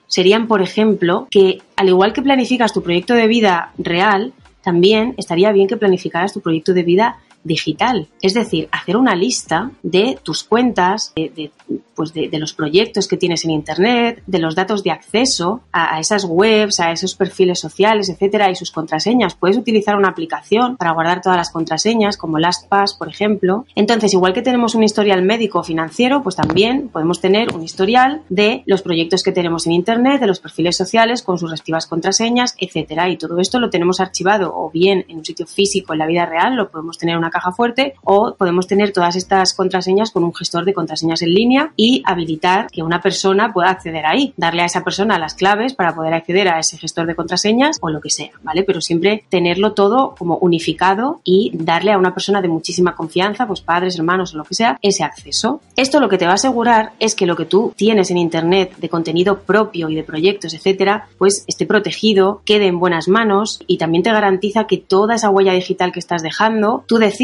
serían, 0.08 0.48
por 0.48 0.60
ejemplo, 0.60 1.28
que 1.30 1.62
al 1.76 1.88
igual 1.88 2.12
que 2.12 2.22
planificas 2.22 2.72
tu 2.72 2.82
proyecto 2.82 3.14
de 3.14 3.28
vida 3.28 3.72
real, 3.78 4.32
también 4.62 5.14
estaría 5.18 5.52
bien 5.52 5.68
que 5.68 5.76
planificaras 5.76 6.32
tu 6.32 6.40
proyecto 6.40 6.74
de 6.74 6.82
vida 6.82 7.18
digital. 7.44 8.08
Es 8.20 8.34
decir, 8.34 8.68
hacer 8.72 8.96
una 8.96 9.14
lista 9.14 9.70
de 9.82 10.18
tus 10.22 10.42
cuentas, 10.42 11.12
de, 11.14 11.50
pues 11.94 12.12
de, 12.12 12.30
los 12.38 12.52
proyectos 12.52 13.06
que 13.06 13.16
tienes 13.16 13.44
en 13.44 13.52
Internet, 13.52 14.22
de 14.26 14.38
los 14.38 14.54
datos 14.54 14.82
de 14.82 14.90
acceso 14.90 15.60
a, 15.72 16.00
esas 16.00 16.24
webs, 16.24 16.80
a 16.80 16.90
esos 16.90 17.14
perfiles 17.14 17.60
sociales, 17.60 18.08
etcétera, 18.08 18.50
y 18.50 18.56
sus 18.56 18.70
contraseñas. 18.70 19.34
Puedes 19.34 19.56
utilizar 19.56 19.96
una 19.96 20.08
aplicación 20.08 20.76
para 20.76 20.92
guardar 20.92 21.20
todas 21.20 21.38
las 21.38 21.50
contraseñas, 21.50 22.16
como 22.16 22.38
LastPass, 22.38 22.94
por 22.94 23.08
ejemplo. 23.08 23.66
Entonces, 23.74 24.12
igual 24.14 24.32
que 24.32 24.42
tenemos 24.42 24.74
un 24.74 24.82
historial 24.82 25.22
médico 25.22 25.62
financiero, 25.62 26.22
pues 26.22 26.36
también 26.36 26.88
podemos 26.88 27.20
tener 27.20 27.54
un 27.54 27.62
historial 27.62 28.22
de 28.28 28.62
los 28.66 28.82
proyectos 28.82 29.22
que 29.22 29.32
tenemos 29.32 29.66
en 29.66 29.72
Internet, 29.72 30.20
de 30.20 30.26
los 30.26 30.40
perfiles 30.40 30.76
sociales 30.76 31.22
con 31.22 31.38
sus 31.38 31.50
respectivas 31.50 31.86
contraseñas, 31.86 32.56
etcétera. 32.58 33.08
Y 33.08 33.16
todo 33.16 33.38
esto 33.38 33.60
lo 33.60 33.70
tenemos 33.70 34.00
archivado 34.00 34.52
o 34.54 34.70
bien 34.70 35.04
en 35.08 35.18
un 35.18 35.24
sitio 35.24 35.46
físico 35.46 35.92
en 35.92 35.98
la 35.98 36.06
vida 36.06 36.26
real, 36.26 36.56
lo 36.56 36.70
podemos 36.70 36.98
tener 36.98 37.14
en 37.14 37.18
una 37.18 37.30
caja 37.34 37.50
fuerte, 37.50 37.94
o 38.04 38.36
podemos 38.38 38.68
tener 38.68 38.92
todas 38.92 39.16
estas 39.16 39.54
contraseñas 39.54 40.12
con 40.12 40.22
un 40.22 40.32
gestor 40.32 40.64
de 40.64 40.72
contraseñas 40.72 41.20
en 41.22 41.34
línea 41.34 41.72
y 41.76 42.00
habilitar 42.06 42.68
que 42.70 42.84
una 42.84 43.02
persona 43.02 43.52
pueda 43.52 43.70
acceder 43.70 44.06
ahí, 44.06 44.32
darle 44.36 44.62
a 44.62 44.66
esa 44.66 44.84
persona 44.84 45.18
las 45.18 45.34
claves 45.34 45.74
para 45.74 45.96
poder 45.96 46.14
acceder 46.14 46.46
a 46.48 46.60
ese 46.60 46.78
gestor 46.78 47.06
de 47.06 47.16
contraseñas 47.16 47.78
o 47.80 47.90
lo 47.90 48.00
que 48.00 48.10
sea, 48.10 48.30
¿vale? 48.44 48.62
Pero 48.62 48.80
siempre 48.80 49.24
tenerlo 49.28 49.72
todo 49.72 50.14
como 50.16 50.36
unificado 50.38 51.20
y 51.24 51.50
darle 51.54 51.90
a 51.90 51.98
una 51.98 52.14
persona 52.14 52.40
de 52.40 52.46
muchísima 52.46 52.94
confianza, 52.94 53.48
pues 53.48 53.60
padres, 53.60 53.98
hermanos 53.98 54.32
o 54.32 54.38
lo 54.38 54.44
que 54.44 54.54
sea, 54.54 54.78
ese 54.80 55.02
acceso. 55.02 55.60
Esto 55.74 55.98
lo 55.98 56.08
que 56.08 56.18
te 56.18 56.26
va 56.26 56.32
a 56.32 56.36
asegurar 56.36 56.92
es 57.00 57.16
que 57.16 57.26
lo 57.26 57.34
que 57.34 57.46
tú 57.46 57.74
tienes 57.76 58.12
en 58.12 58.18
internet 58.18 58.76
de 58.76 58.88
contenido 58.88 59.40
propio 59.40 59.90
y 59.90 59.96
de 59.96 60.04
proyectos, 60.04 60.54
etcétera, 60.54 61.08
pues 61.18 61.44
esté 61.48 61.66
protegido, 61.66 62.42
quede 62.44 62.66
en 62.68 62.78
buenas 62.78 63.08
manos 63.08 63.58
y 63.66 63.78
también 63.78 64.04
te 64.04 64.12
garantiza 64.12 64.68
que 64.68 64.78
toda 64.78 65.16
esa 65.16 65.30
huella 65.30 65.52
digital 65.52 65.90
que 65.90 65.98
estás 65.98 66.22
dejando, 66.22 66.84
tú 66.86 66.98
decides 66.98 67.23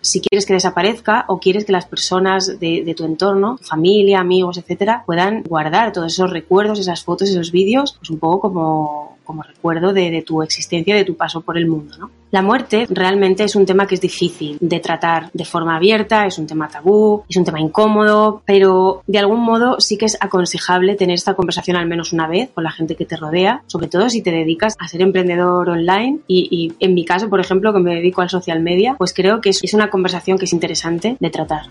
si 0.00 0.20
quieres 0.20 0.46
que 0.46 0.54
desaparezca 0.54 1.24
o 1.28 1.38
quieres 1.38 1.64
que 1.64 1.72
las 1.72 1.86
personas 1.86 2.58
de, 2.60 2.94
tu 2.96 3.04
entorno, 3.04 3.58
familia, 3.62 4.20
amigos, 4.20 4.58
etcétera, 4.58 5.02
puedan 5.06 5.42
guardar 5.42 5.92
todos 5.92 6.12
esos 6.12 6.30
recuerdos, 6.30 6.78
esas 6.78 7.02
fotos, 7.02 7.30
esos 7.30 7.50
vídeos, 7.50 7.96
pues 7.98 8.10
un 8.10 8.18
poco 8.18 8.40
como, 8.40 9.18
como 9.24 9.42
recuerdo 9.42 9.92
de, 9.92 10.22
tu 10.22 10.42
existencia, 10.42 10.94
de 10.94 11.04
tu 11.04 11.16
paso 11.16 11.40
por 11.40 11.56
el 11.56 11.66
mundo, 11.66 11.96
¿no? 11.98 12.10
La 12.34 12.42
muerte 12.42 12.88
realmente 12.90 13.44
es 13.44 13.54
un 13.54 13.64
tema 13.64 13.86
que 13.86 13.94
es 13.94 14.00
difícil 14.00 14.58
de 14.60 14.80
tratar 14.80 15.30
de 15.32 15.44
forma 15.44 15.76
abierta, 15.76 16.26
es 16.26 16.36
un 16.36 16.48
tema 16.48 16.66
tabú, 16.66 17.22
es 17.28 17.36
un 17.36 17.44
tema 17.44 17.60
incómodo, 17.60 18.42
pero 18.44 19.04
de 19.06 19.20
algún 19.20 19.38
modo 19.38 19.78
sí 19.78 19.96
que 19.96 20.06
es 20.06 20.16
aconsejable 20.20 20.96
tener 20.96 21.14
esta 21.14 21.34
conversación 21.34 21.76
al 21.76 21.86
menos 21.86 22.12
una 22.12 22.26
vez 22.26 22.50
con 22.52 22.64
la 22.64 22.72
gente 22.72 22.96
que 22.96 23.06
te 23.06 23.16
rodea, 23.16 23.62
sobre 23.68 23.86
todo 23.86 24.10
si 24.10 24.20
te 24.20 24.32
dedicas 24.32 24.74
a 24.80 24.88
ser 24.88 25.02
emprendedor 25.02 25.68
online 25.68 26.22
y, 26.26 26.72
en 26.80 26.94
mi 26.94 27.04
caso, 27.04 27.30
por 27.30 27.38
ejemplo, 27.38 27.72
que 27.72 27.78
me 27.78 27.94
dedico 27.94 28.20
al 28.20 28.30
social 28.30 28.58
media, 28.58 28.96
pues 28.98 29.14
creo 29.14 29.40
que 29.40 29.50
es 29.50 29.72
una 29.72 29.88
conversación 29.88 30.36
que 30.36 30.46
es 30.46 30.52
interesante 30.52 31.16
de 31.20 31.30
tratar. 31.30 31.66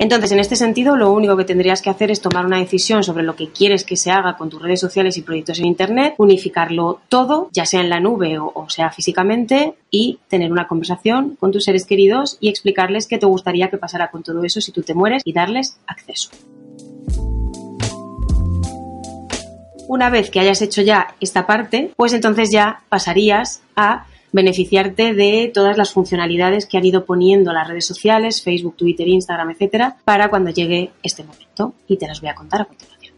Entonces, 0.00 0.32
en 0.32 0.38
este 0.38 0.56
sentido, 0.56 0.96
lo 0.96 1.12
único 1.12 1.36
que 1.36 1.44
tendrías 1.44 1.82
que 1.82 1.90
hacer 1.90 2.10
es 2.10 2.22
tomar 2.22 2.46
una 2.46 2.56
decisión 2.56 3.04
sobre 3.04 3.22
lo 3.22 3.36
que 3.36 3.50
quieres 3.50 3.84
que 3.84 3.96
se 3.98 4.10
haga 4.10 4.38
con 4.38 4.48
tus 4.48 4.62
redes 4.62 4.80
sociales 4.80 5.18
y 5.18 5.22
proyectos 5.22 5.58
en 5.58 5.66
Internet, 5.66 6.14
unificarlo 6.16 7.02
todo, 7.10 7.50
ya 7.52 7.66
sea 7.66 7.82
en 7.82 7.90
la 7.90 8.00
nube 8.00 8.38
o, 8.38 8.64
sea 8.70 8.90
físicamente, 8.90 9.74
y 9.90 10.18
tener 10.26 10.52
una 10.52 10.66
conversación 10.66 11.36
con 11.38 11.52
tus 11.52 11.64
seres 11.64 11.84
queridos 11.84 12.38
y 12.40 12.48
explicarles 12.48 13.06
qué 13.06 13.18
te 13.18 13.26
gustaría 13.26 13.68
que 13.68 13.76
pasara 13.76 14.10
con 14.10 14.22
todo 14.22 14.42
eso 14.42 14.62
si 14.62 14.72
tú 14.72 14.80
te 14.80 14.94
mueres 14.94 15.20
y 15.26 15.34
darles 15.34 15.78
acceso. 15.86 16.30
Una 19.86 20.08
vez 20.08 20.30
que 20.30 20.40
hayas 20.40 20.62
hecho 20.62 20.80
ya 20.80 21.14
esta 21.20 21.46
parte, 21.46 21.90
pues 21.94 22.14
entonces 22.14 22.50
ya 22.50 22.84
pasarías 22.88 23.60
a 23.76 24.06
beneficiarte 24.32 25.14
de 25.14 25.50
todas 25.52 25.76
las 25.76 25.92
funcionalidades 25.92 26.66
que 26.66 26.78
han 26.78 26.84
ido 26.84 27.04
poniendo 27.04 27.52
las 27.52 27.68
redes 27.68 27.86
sociales, 27.86 28.42
Facebook, 28.42 28.76
Twitter, 28.76 29.08
Instagram, 29.08 29.50
etcétera, 29.50 29.96
para 30.04 30.30
cuando 30.30 30.50
llegue 30.50 30.90
este 31.02 31.24
momento. 31.24 31.74
Y 31.88 31.96
te 31.96 32.06
las 32.06 32.20
voy 32.20 32.30
a 32.30 32.34
contar 32.34 32.62
a 32.62 32.64
continuación. 32.64 33.14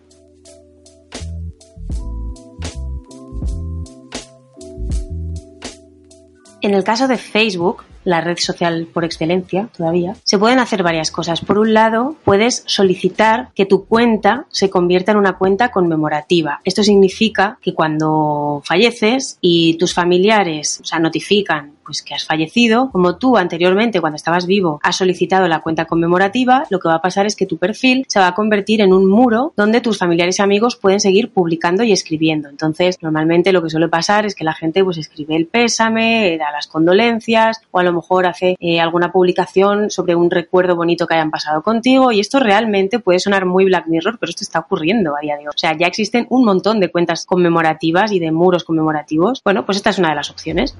En 6.62 6.75
el 6.75 6.85
caso 6.85 7.09
de 7.09 7.16
Facebook, 7.16 7.83
la 8.04 8.21
red 8.21 8.38
social 8.38 8.88
por 8.92 9.04
excelencia 9.04 9.68
todavía, 9.76 10.16
se 10.25 10.38
pueden 10.38 10.59
hacer 10.59 10.82
varias 10.82 11.11
cosas. 11.11 11.40
Por 11.40 11.59
un 11.59 11.75
lado, 11.75 12.16
puedes 12.25 12.64
solicitar 12.66 13.49
que 13.54 13.66
tu 13.66 13.87
cuenta 13.87 14.47
se 14.50 14.71
convierta 14.71 15.12
en 15.12 15.18
una 15.18 15.38
cuenta 15.38 15.71
conmemorativa. 15.71 16.61
Esto 16.64 16.82
significa 16.82 17.59
que 17.62 17.75
cuando 17.75 18.62
falleces 18.64 19.38
y 19.40 19.75
tus 19.78 19.94
familiares, 19.94 20.80
o 20.82 20.85
sea, 20.85 20.99
notifican 20.99 21.73
pues 21.84 22.02
que 22.02 22.14
has 22.14 22.24
fallecido, 22.24 22.90
como 22.90 23.16
tú 23.16 23.36
anteriormente 23.36 24.00
cuando 24.00 24.16
estabas 24.16 24.46
vivo 24.46 24.80
has 24.82 24.96
solicitado 24.96 25.48
la 25.48 25.60
cuenta 25.60 25.84
conmemorativa, 25.84 26.64
lo 26.70 26.78
que 26.78 26.88
va 26.88 26.96
a 26.96 27.02
pasar 27.02 27.26
es 27.26 27.36
que 27.36 27.46
tu 27.46 27.58
perfil 27.58 28.04
se 28.08 28.18
va 28.18 28.28
a 28.28 28.34
convertir 28.34 28.80
en 28.80 28.92
un 28.92 29.08
muro 29.08 29.52
donde 29.56 29.80
tus 29.80 29.98
familiares 29.98 30.38
y 30.38 30.42
amigos 30.42 30.76
pueden 30.76 31.00
seguir 31.00 31.30
publicando 31.30 31.82
y 31.82 31.92
escribiendo. 31.92 32.48
Entonces, 32.48 32.98
normalmente 33.02 33.52
lo 33.52 33.62
que 33.62 33.70
suele 33.70 33.88
pasar 33.88 34.26
es 34.26 34.34
que 34.34 34.44
la 34.44 34.54
gente 34.54 34.84
pues 34.84 34.98
escribe 34.98 35.36
el 35.36 35.46
pésame, 35.46 36.36
da 36.38 36.50
las 36.50 36.66
condolencias 36.66 37.60
o 37.70 37.78
a 37.78 37.82
lo 37.82 37.92
mejor 37.92 38.26
hace 38.26 38.56
eh, 38.60 38.80
alguna 38.80 39.12
publicación 39.12 39.90
sobre 39.90 40.14
un 40.14 40.30
recuerdo 40.30 40.76
bonito 40.76 41.06
que 41.06 41.14
hayan 41.14 41.30
pasado 41.30 41.62
contigo 41.62 42.12
y 42.12 42.20
esto 42.20 42.40
realmente 42.40 42.98
puede 42.98 43.18
sonar 43.18 43.46
muy 43.46 43.64
Black 43.64 43.86
Mirror, 43.86 44.18
pero 44.18 44.30
esto 44.30 44.44
está 44.44 44.60
ocurriendo 44.60 45.16
a 45.16 45.20
día 45.20 45.36
de 45.36 45.42
hoy. 45.42 45.48
O 45.54 45.58
sea, 45.58 45.76
ya 45.76 45.86
existen 45.86 46.26
un 46.30 46.44
montón 46.44 46.80
de 46.80 46.90
cuentas 46.90 47.26
conmemorativas 47.26 48.12
y 48.12 48.18
de 48.18 48.32
muros 48.32 48.64
conmemorativos. 48.64 49.42
Bueno, 49.44 49.64
pues 49.64 49.76
esta 49.76 49.90
es 49.90 49.98
una 49.98 50.10
de 50.10 50.16
las 50.16 50.30
opciones. 50.30 50.76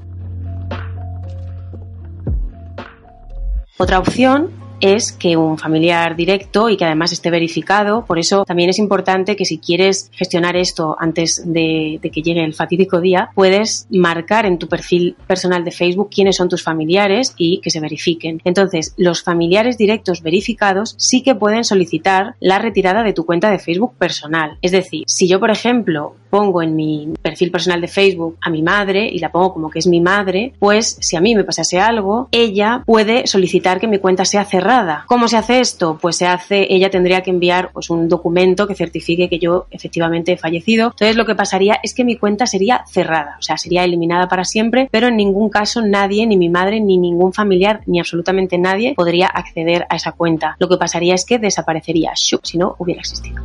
Otra 3.79 3.99
opción 3.99 4.51
es 4.83 5.13
que 5.13 5.37
un 5.37 5.59
familiar 5.59 6.17
directo 6.17 6.69
y 6.69 6.77
que 6.77 6.85
además 6.85 7.13
esté 7.13 7.31
verificado. 7.31 8.05
Por 8.05 8.19
eso 8.19 8.45
también 8.45 8.69
es 8.69 8.79
importante 8.79 9.37
que 9.37 9.45
si 9.45 9.59
quieres 9.59 10.11
gestionar 10.13 10.57
esto 10.57 10.97
antes 10.99 11.43
de, 11.47 12.01
que 12.03 12.23
llegue 12.23 12.45
el 12.45 12.53
fatídico 12.53 13.01
día, 13.01 13.31
puedes 13.35 13.87
marcar 13.91 14.45
en 14.45 14.59
tu 14.59 14.69
perfil 14.69 15.17
personal 15.27 15.65
de 15.65 15.71
Facebook 15.71 16.11
quiénes 16.13 16.37
son 16.37 16.49
tus 16.49 16.65
familiares 16.65 17.33
y 17.39 17.61
que 17.61 17.71
se 17.71 17.81
verifiquen. 17.81 18.41
Entonces, 18.45 18.93
los 18.97 19.23
familiares 19.23 19.79
directos 19.79 20.21
verificados 20.21 20.97
sí 20.99 21.23
que 21.23 21.37
pueden 21.37 21.63
solicitar 21.63 22.35
la 22.41 22.59
retirada 22.59 23.05
de 23.05 23.13
tu 23.13 23.25
cuenta 23.25 23.51
de 23.51 23.61
Facebook 23.61 23.95
personal. 23.97 24.59
Es 24.63 24.73
decir, 24.73 25.05
si 25.07 25.29
yo, 25.29 25.39
por 25.39 25.53
ejemplo, 25.53 26.17
pongo 26.33 26.63
en 26.63 26.75
mi 26.75 27.13
perfil 27.21 27.51
personal 27.51 27.81
de 27.81 27.89
Facebook 27.89 28.39
a 28.41 28.49
mi 28.49 28.63
madre 28.63 29.07
y 29.07 29.19
la 29.19 29.31
pongo 29.31 29.53
como 29.53 29.71
que 29.71 29.81
es 29.81 29.87
mi 29.87 30.01
madre, 30.01 30.55
pues 30.59 30.97
si 30.99 31.15
a 31.15 31.21
mí 31.21 31.35
me 31.35 31.45
pasase 31.45 31.79
algo, 31.79 32.29
ella 32.33 32.83
puede 32.87 33.27
solicitar 33.27 33.79
que 33.79 33.87
mi 33.87 33.99
cuenta 33.99 34.25
sea 34.25 34.45
cerrada 34.47 34.73
¿Cómo 35.07 35.29
se 35.29 35.37
hace 35.37 35.61
esto? 35.61 35.99
Pues 36.01 36.17
se 36.17 36.27
hace, 36.27 36.67
ella 36.71 36.89
tendría 36.89 37.21
que 37.21 37.31
enviar 37.31 37.71
pues, 37.73 37.91
un 37.91 38.09
documento 38.09 38.67
que 38.67 38.75
certifique 38.75 39.29
que 39.29 39.39
yo 39.39 39.67
efectivamente 39.71 40.33
he 40.33 40.37
fallecido. 40.39 40.87
Entonces 40.87 41.17
lo 41.17 41.27
que 41.27 41.35
pasaría 41.35 41.79
es 41.83 41.95
que 41.95 42.05
mi 42.05 42.17
cuenta 42.17 42.47
sería 42.47 42.85
cerrada, 42.89 43.37
o 43.39 43.43
sea, 43.43 43.59
sería 43.59 43.85
eliminada 43.85 44.29
para 44.29 44.45
siempre, 44.45 44.89
pero 44.91 45.09
en 45.09 45.17
ningún 45.17 45.51
caso 45.51 45.83
nadie, 45.83 46.27
ni 46.27 46.37
mi 46.37 46.49
madre, 46.49 46.81
ni 46.81 46.97
ningún 46.97 47.33
familiar, 47.33 47.81
ni 47.87 47.99
absolutamente 47.99 48.59
nadie 48.59 48.95
podría 48.95 49.27
acceder 49.27 49.87
a 49.91 49.97
esa 49.97 50.13
cuenta. 50.13 50.57
Lo 50.59 50.69
que 50.69 50.77
pasaría 50.77 51.15
es 51.15 51.25
que 51.25 51.39
desaparecería, 51.39 52.13
si 52.15 52.59
no 52.59 52.77
hubiera 52.79 53.01
existido. 53.01 53.43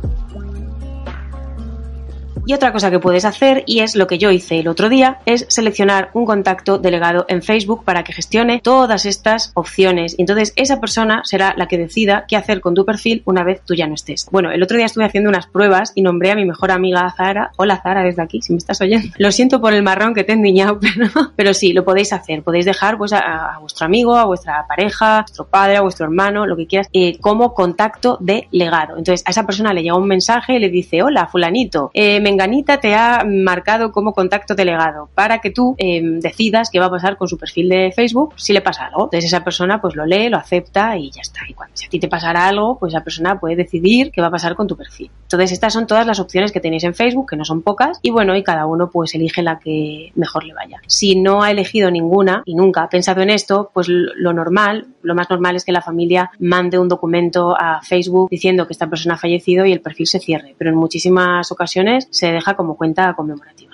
Y 2.48 2.54
otra 2.54 2.72
cosa 2.72 2.90
que 2.90 2.98
puedes 2.98 3.26
hacer, 3.26 3.62
y 3.66 3.80
es 3.80 3.94
lo 3.94 4.06
que 4.06 4.16
yo 4.16 4.30
hice 4.30 4.58
el 4.58 4.68
otro 4.68 4.88
día, 4.88 5.18
es 5.26 5.44
seleccionar 5.50 6.08
un 6.14 6.24
contacto 6.24 6.78
delegado 6.78 7.26
en 7.28 7.42
Facebook 7.42 7.84
para 7.84 8.04
que 8.04 8.14
gestione 8.14 8.62
todas 8.64 9.04
estas 9.04 9.52
opciones. 9.52 10.14
Y 10.16 10.22
entonces 10.22 10.54
esa 10.56 10.80
persona 10.80 11.20
será 11.24 11.52
la 11.58 11.66
que 11.66 11.76
decida 11.76 12.24
qué 12.26 12.36
hacer 12.36 12.62
con 12.62 12.74
tu 12.74 12.86
perfil 12.86 13.20
una 13.26 13.44
vez 13.44 13.60
tú 13.66 13.74
ya 13.74 13.86
no 13.86 13.92
estés. 13.92 14.26
Bueno, 14.32 14.50
el 14.50 14.62
otro 14.62 14.78
día 14.78 14.86
estuve 14.86 15.04
haciendo 15.04 15.28
unas 15.28 15.46
pruebas 15.46 15.92
y 15.94 16.00
nombré 16.00 16.30
a 16.30 16.36
mi 16.36 16.46
mejor 16.46 16.70
amiga 16.70 17.12
Zara. 17.14 17.50
Hola 17.58 17.82
Zara, 17.82 18.02
desde 18.02 18.22
aquí, 18.22 18.40
si 18.40 18.54
me 18.54 18.56
estás 18.56 18.80
oyendo. 18.80 19.08
Lo 19.18 19.30
siento 19.30 19.60
por 19.60 19.74
el 19.74 19.82
marrón 19.82 20.14
que 20.14 20.24
te 20.24 20.32
he 20.32 20.34
endiñado, 20.34 20.80
pero, 20.80 21.10
pero 21.36 21.52
sí, 21.52 21.74
lo 21.74 21.84
podéis 21.84 22.14
hacer. 22.14 22.42
Podéis 22.42 22.64
dejar 22.64 22.96
pues 22.96 23.12
a, 23.12 23.58
vuestro 23.60 23.84
amigo, 23.84 24.16
a 24.16 24.24
vuestra 24.24 24.64
pareja, 24.66 25.18
a 25.18 25.20
vuestro 25.20 25.46
padre, 25.48 25.76
a 25.76 25.82
vuestro 25.82 26.06
hermano, 26.06 26.46
lo 26.46 26.56
que 26.56 26.66
quieras, 26.66 26.88
eh, 26.94 27.18
como 27.20 27.52
contacto 27.52 28.16
delegado. 28.22 28.96
Entonces 28.96 29.22
a 29.26 29.32
esa 29.32 29.44
persona 29.44 29.74
le 29.74 29.82
llega 29.82 29.98
un 29.98 30.08
mensaje 30.08 30.54
y 30.54 30.60
le 30.60 30.70
dice, 30.70 31.02
hola, 31.02 31.26
fulanito, 31.26 31.90
eh, 31.92 32.20
me 32.20 32.37
Ganita 32.38 32.78
te 32.78 32.94
ha 32.94 33.24
marcado 33.26 33.92
como 33.92 34.12
contacto 34.12 34.54
delegado 34.54 35.10
para 35.14 35.40
que 35.40 35.50
tú 35.50 35.74
em, 35.76 36.20
decidas 36.20 36.70
qué 36.70 36.80
va 36.80 36.86
a 36.86 36.90
pasar 36.90 37.16
con 37.16 37.28
su 37.28 37.36
perfil 37.36 37.68
de 37.68 37.92
Facebook 37.94 38.34
si 38.36 38.52
le 38.52 38.60
pasa 38.60 38.86
algo. 38.86 39.04
Entonces 39.04 39.26
esa 39.26 39.44
persona 39.44 39.80
pues 39.80 39.94
lo 39.96 40.06
lee, 40.06 40.28
lo 40.28 40.38
acepta 40.38 40.96
y 40.96 41.10
ya 41.10 41.20
está. 41.20 41.40
Y 41.48 41.54
cuando 41.54 41.76
si 41.76 41.86
a 41.86 41.88
ti 41.90 41.98
te 41.98 42.08
pasará 42.08 42.48
algo, 42.48 42.78
pues 42.78 42.94
esa 42.94 43.04
persona 43.04 43.38
puede 43.38 43.56
decidir 43.56 44.10
qué 44.10 44.20
va 44.20 44.28
a 44.28 44.30
pasar 44.30 44.54
con 44.54 44.66
tu 44.66 44.76
perfil. 44.76 45.10
Entonces 45.22 45.52
estas 45.52 45.72
son 45.72 45.86
todas 45.86 46.06
las 46.06 46.20
opciones 46.20 46.52
que 46.52 46.60
tenéis 46.60 46.84
en 46.84 46.94
Facebook, 46.94 47.28
que 47.30 47.36
no 47.36 47.44
son 47.44 47.62
pocas, 47.62 47.98
y 48.02 48.10
bueno, 48.10 48.36
y 48.36 48.42
cada 48.42 48.66
uno 48.66 48.88
pues 48.90 49.14
elige 49.14 49.42
la 49.42 49.58
que 49.58 50.12
mejor 50.14 50.44
le 50.44 50.54
vaya. 50.54 50.80
Si 50.86 51.20
no 51.20 51.42
ha 51.42 51.50
elegido 51.50 51.90
ninguna 51.90 52.42
y 52.46 52.54
nunca 52.54 52.82
ha 52.82 52.88
pensado 52.88 53.20
en 53.20 53.30
esto, 53.30 53.70
pues 53.74 53.88
lo 53.88 54.32
normal, 54.32 54.86
lo 55.02 55.14
más 55.14 55.28
normal 55.28 55.56
es 55.56 55.64
que 55.64 55.72
la 55.72 55.82
familia 55.82 56.30
mande 56.38 56.78
un 56.78 56.88
documento 56.88 57.54
a 57.58 57.80
Facebook 57.82 58.30
diciendo 58.30 58.66
que 58.66 58.72
esta 58.72 58.88
persona 58.88 59.14
ha 59.14 59.18
fallecido 59.18 59.66
y 59.66 59.72
el 59.72 59.80
perfil 59.80 60.06
se 60.06 60.20
cierre. 60.20 60.54
Pero 60.56 60.70
en 60.70 60.76
muchísimas 60.76 61.50
ocasiones 61.52 62.08
se 62.10 62.27
deja 62.32 62.54
como 62.54 62.76
cuenta 62.76 63.14
conmemorativa. 63.14 63.67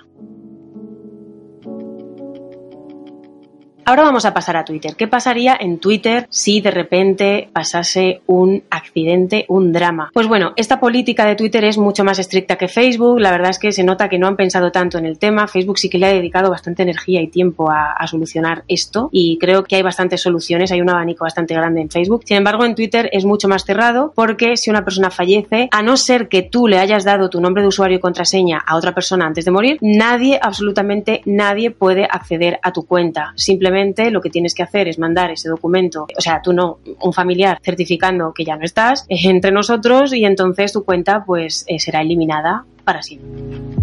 Ahora 3.86 4.04
vamos 4.04 4.24
a 4.24 4.32
pasar 4.32 4.56
a 4.56 4.64
Twitter. 4.64 4.96
¿Qué 4.96 5.08
pasaría 5.08 5.54
en 5.60 5.78
Twitter 5.78 6.26
si 6.30 6.62
de 6.62 6.70
repente 6.70 7.50
pasase 7.52 8.22
un 8.26 8.62
accidente, 8.70 9.44
un 9.48 9.74
drama? 9.74 10.10
Pues 10.14 10.26
bueno, 10.26 10.54
esta 10.56 10.80
política 10.80 11.26
de 11.26 11.34
Twitter 11.34 11.66
es 11.66 11.76
mucho 11.76 12.02
más 12.02 12.18
estricta 12.18 12.56
que 12.56 12.68
Facebook. 12.68 13.20
La 13.20 13.30
verdad 13.30 13.50
es 13.50 13.58
que 13.58 13.72
se 13.72 13.84
nota 13.84 14.08
que 14.08 14.18
no 14.18 14.26
han 14.26 14.36
pensado 14.36 14.72
tanto 14.72 14.96
en 14.96 15.04
el 15.04 15.18
tema. 15.18 15.46
Facebook 15.48 15.78
sí 15.78 15.90
que 15.90 15.98
le 15.98 16.06
ha 16.06 16.14
dedicado 16.14 16.50
bastante 16.50 16.82
energía 16.82 17.20
y 17.20 17.26
tiempo 17.28 17.70
a, 17.70 17.94
solucionar 18.06 18.64
esto 18.68 19.08
y 19.12 19.38
creo 19.38 19.64
que 19.64 19.76
hay 19.76 19.82
bastantes 19.82 20.22
soluciones. 20.22 20.72
Hay 20.72 20.80
un 20.80 20.88
abanico 20.88 21.24
bastante 21.24 21.54
grande 21.54 21.82
en 21.82 21.90
Facebook. 21.90 22.22
Sin 22.24 22.38
embargo, 22.38 22.64
en 22.64 22.74
Twitter 22.74 23.10
es 23.12 23.26
mucho 23.26 23.48
más 23.48 23.64
cerrado 23.64 24.12
porque 24.14 24.56
si 24.56 24.70
una 24.70 24.84
persona 24.84 25.10
fallece, 25.10 25.68
a 25.70 25.82
no 25.82 25.96
ser 25.98 26.28
que 26.28 26.42
tú 26.42 26.68
le 26.68 26.78
hayas 26.78 27.04
dado 27.04 27.28
tu 27.28 27.40
nombre 27.40 27.62
de 27.62 27.68
usuario 27.68 27.98
y 27.98 28.00
contraseña 28.00 28.62
a 28.66 28.76
otra 28.76 28.94
persona 28.94 29.26
antes 29.26 29.44
de 29.44 29.50
morir, 29.50 29.78
nadie, 29.82 30.38
absolutamente 30.40 31.20
nadie 31.26 31.70
puede 31.70 32.04
acceder 32.04 32.58
a 32.62 32.72
tu 32.72 32.86
cuenta. 32.86 33.32
Simplemente 33.36 33.73
lo 34.10 34.20
que 34.20 34.30
tienes 34.30 34.54
que 34.54 34.62
hacer 34.62 34.88
es 34.88 34.98
mandar 34.98 35.30
ese 35.30 35.48
documento, 35.48 36.06
o 36.16 36.20
sea, 36.20 36.40
tú 36.42 36.52
no, 36.52 36.78
un 37.00 37.12
familiar 37.12 37.58
certificando 37.62 38.32
que 38.32 38.44
ya 38.44 38.56
no 38.56 38.64
estás 38.64 39.04
eh, 39.08 39.16
entre 39.24 39.50
nosotros 39.50 40.12
y 40.14 40.24
entonces 40.24 40.72
tu 40.72 40.84
cuenta 40.84 41.24
pues 41.24 41.64
eh, 41.66 41.78
será 41.78 42.00
eliminada 42.00 42.64
para 42.84 43.02
siempre. 43.02 43.73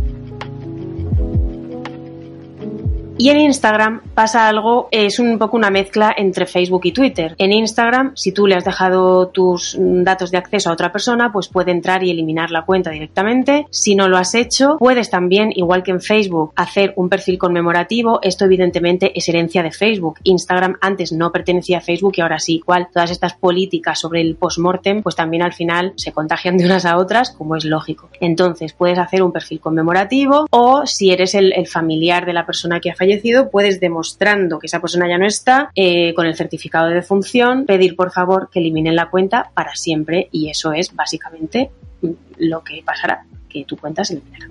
Y 3.22 3.30
en 3.30 3.40
Instagram 3.40 4.01
pasa 4.16 4.48
algo, 4.48 4.88
es 4.90 5.20
un 5.20 5.38
poco 5.38 5.56
una 5.56 5.70
mezcla 5.70 6.12
entre 6.18 6.48
Facebook 6.48 6.82
y 6.86 6.92
Twitter. 6.92 7.36
En 7.38 7.54
Instagram, 7.54 8.13
si 8.16 8.32
tú 8.32 8.48
le 8.48 8.56
has 8.56 8.66
dejado 8.66 9.28
tus 9.28 9.78
datos 9.80 10.32
de 10.32 10.40
acceso 10.40 10.72
a 10.72 10.74
otra 10.74 10.92
persona, 10.92 11.32
pues 11.32 11.48
puede 11.48 11.70
entrar 11.70 12.04
y 12.04 12.10
eliminar 12.10 12.50
la 12.50 12.63
cuenta 12.63 12.90
directamente. 12.90 13.68
Si 13.70 13.94
no 13.94 14.08
lo 14.08 14.18
has 14.18 14.34
hecho, 14.34 14.78
puedes 14.80 15.12
también, 15.12 15.51
igual 15.54 15.84
que 15.84 15.92
en 15.92 16.01
Facebook, 16.01 16.51
hacer 16.56 16.94
un 16.96 17.10
perfil 17.10 17.38
conmemorativo. 17.38 18.18
Esto 18.24 18.46
evidentemente 18.46 19.12
es 19.13 19.30
herencia 19.30 19.62
de 19.62 19.70
Facebook. 19.70 20.18
Instagram 20.24 20.78
antes 20.82 21.12
no 21.12 21.32
pertenecía 21.32 21.78
a 21.78 21.82
Facebook 21.82 22.16
y 22.18 22.22
ahora 22.22 22.40
sí. 22.40 22.56
Igual 22.56 22.88
todas 22.92 23.12
estas 23.12 23.36
políticas 23.36 24.00
sobre 24.00 24.22
el 24.22 24.36
postmortem, 24.36 25.04
pues 25.04 25.16
también 25.16 25.44
al 25.44 25.54
final 25.54 25.94
se 25.96 26.12
contagian 26.12 26.58
de 26.58 26.66
unas 26.66 26.86
a 26.86 26.98
otras, 26.98 27.30
como 27.30 27.56
es 27.56 27.66
lógico. 27.66 28.10
Entonces 28.20 28.74
puedes 28.74 28.98
hacer 28.98 29.22
un 29.22 29.32
perfil 29.32 29.60
conmemorativo 29.60 30.48
o 30.50 30.88
si 30.88 31.12
eres 31.12 31.36
el, 31.36 31.54
el 31.54 31.68
familiar 31.68 32.25
de 32.25 32.34
la 32.34 32.48
persona 32.48 32.80
que 32.80 32.90
ha 32.90 32.96
fallecido, 32.96 33.11
puedes 33.50 33.80
demostrando 33.80 34.60
que 34.60 34.68
esa 34.68 34.80
persona 34.80 35.08
ya 35.08 35.18
no 35.18 35.25
está, 35.25 35.72
eh, 35.75 36.13
con 36.13 36.25
el 36.25 36.36
certificado 36.36 36.88
de 36.88 36.96
defunción, 36.96 37.65
pedir 37.65 37.96
por 37.96 38.12
favor 38.12 38.50
que 38.51 38.60
eliminen 38.60 38.96
la 38.96 39.10
cuenta 39.10 39.51
para 39.53 39.75
siempre 39.75 40.30
y 40.32 40.50
eso 40.50 40.74
es 40.74 40.96
básicamente 40.96 41.72
lo 42.38 42.63
que 42.63 42.82
pasará, 42.84 43.25
que 43.50 43.65
tu 43.65 43.77
cuenta 43.77 44.03
se 44.03 44.13
eliminará. 44.13 44.48